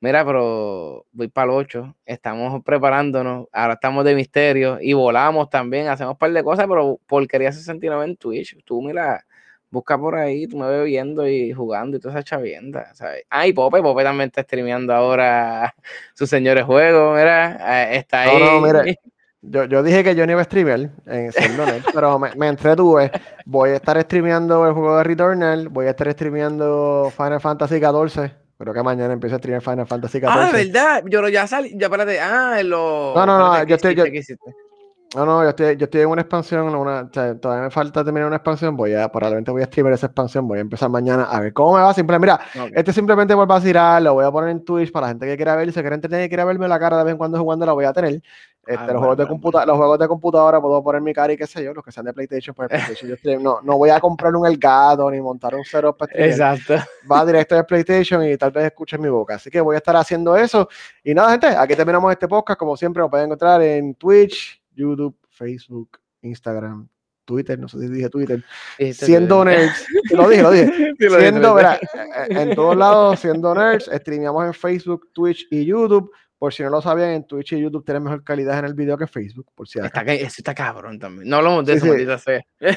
[0.00, 1.96] Mira, pero voy para el 8.
[2.06, 3.48] Estamos preparándonos.
[3.52, 5.88] Ahora estamos de misterio y volamos también.
[5.88, 8.56] Hacemos un par de cosas, pero porquería se sentirá en Twitch.
[8.64, 9.24] Tú, mira,
[9.70, 10.46] busca por ahí.
[10.46, 12.94] Tú me ves viendo y jugando y toda esa chavienda.
[12.94, 13.24] ¿sabes?
[13.30, 13.82] Ah, y Pope.
[13.82, 15.74] Pope también está streameando ahora
[16.14, 17.16] sus señores juegos.
[17.18, 18.38] Mira, eh, está ahí.
[18.38, 18.82] No, no,
[19.42, 23.10] yo, yo dije que yo no iba a streamear en Sendonet, pero me, me, entretuve.
[23.46, 28.30] Voy a estar streameando el juego de Returnal, voy a estar streameando Final Fantasy XIV.
[28.58, 30.28] Creo que mañana empiezo a streamear Final Fantasy XIV.
[30.28, 31.04] Ah, ¿verdad?
[31.08, 32.18] Yo ya salí, ya espérate.
[32.20, 33.12] Ah, en lo...
[33.14, 33.94] No, no, no, yo estoy...
[33.94, 34.04] Yo,
[35.14, 38.36] no, no, yo estoy, yo estoy en una expansión, una, todavía me falta terminar una
[38.36, 41.54] expansión, voy a, probablemente voy a streamer esa expansión, voy a empezar mañana a ver
[41.54, 41.94] cómo me va.
[41.94, 45.08] Simplemente, mira, este simplemente voy a vacilar, lo voy a poner en Twitch para la
[45.12, 47.12] gente que quiera ver, y si quiere entretener y quiera verme la cara de vez
[47.12, 48.20] en cuando jugando, la voy a tener.
[48.68, 51.38] Este, ah, los, juegos de computa los juegos de computadora puedo poner mi cara y
[51.38, 54.36] qué sé yo, los que sean de PlayStation, pues PlayStation no, no voy a comprar
[54.36, 56.74] un Elgato ni montar un cero Exacto.
[57.10, 59.36] Va directo de PlayStation y tal vez escuchen mi boca.
[59.36, 60.68] Así que voy a estar haciendo eso.
[61.02, 62.58] Y nada, gente, aquí terminamos este podcast.
[62.58, 66.86] Como siempre, lo pueden encontrar en Twitch, YouTube, Facebook, Instagram,
[67.24, 68.44] Twitter, no sé si dije Twitter,
[68.92, 71.80] siendo nerds, lo dije, lo dije, siendo, verá,
[72.28, 76.10] en todos lados, siendo nerds, streameamos en Facebook, Twitch y YouTube.
[76.38, 78.96] Por si no lo sabían, en Twitch y YouTube tienen mejor calidad en el video
[78.96, 79.48] que Facebook.
[79.56, 81.28] Por si está, eso está cabrón también.
[81.28, 81.86] No hablamos de eso,
[82.18, 82.32] sí.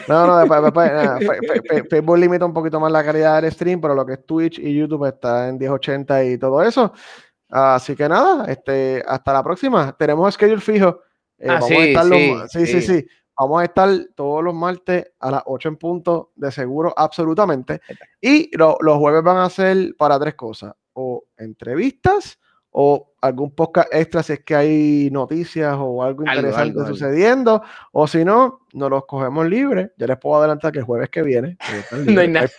[0.08, 0.62] No, no, después,
[1.20, 4.58] después Facebook limita un poquito más la calidad del stream, pero lo que es Twitch
[4.58, 6.92] y YouTube está en 1080 y todo eso.
[7.50, 9.96] Así que nada, este, hasta la próxima.
[9.96, 11.02] Tenemos schedule fijo.
[11.38, 13.08] Eh, ah, vamos sí, a estar los, sí, sí, sí,
[13.38, 17.82] Vamos a estar todos los martes a las 8 en punto de seguro, absolutamente.
[18.20, 22.40] Y los jueves van a ser para tres cosas: o entrevistas
[22.72, 27.62] o algún podcast extra si es que hay noticias o algo interesante sucediendo,
[27.92, 29.92] o si no, nos los cogemos libres.
[29.98, 31.58] Ya les puedo adelantar que el jueves que viene,
[32.08, 32.50] no, hay nada.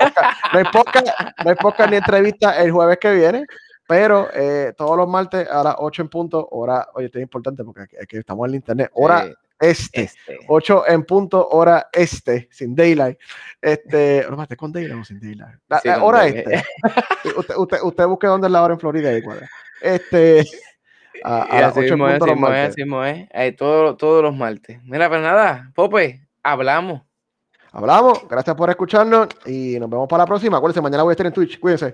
[0.52, 1.08] no hay podcast,
[1.44, 3.44] no hay podcast ni entrevista el jueves que viene.
[3.88, 7.64] Pero eh, todos los martes a las 8 en punto, hora, oye, esto es importante
[7.64, 9.26] porque aquí, estamos en el internet, hora
[9.58, 10.10] este,
[10.48, 13.18] 8 en punto, hora este, sin daylight.
[13.60, 15.56] Este, no, este con daylight o sin daylight.
[16.00, 16.64] hora este.
[17.36, 19.48] usted, usted, usted, busque dónde es la hora en Florida y cuadra.
[19.82, 20.46] Este,
[21.24, 22.76] a, a las 8 en punto los martes.
[23.32, 24.80] Es, todos, todos los martes.
[24.84, 27.02] Mira, pues nada, Pope, hablamos.
[27.72, 30.58] Hablamos, gracias por escucharnos y nos vemos para la próxima.
[30.58, 31.58] Acuérdense, mañana voy a estar en Twitch.
[31.58, 31.90] Cuídense.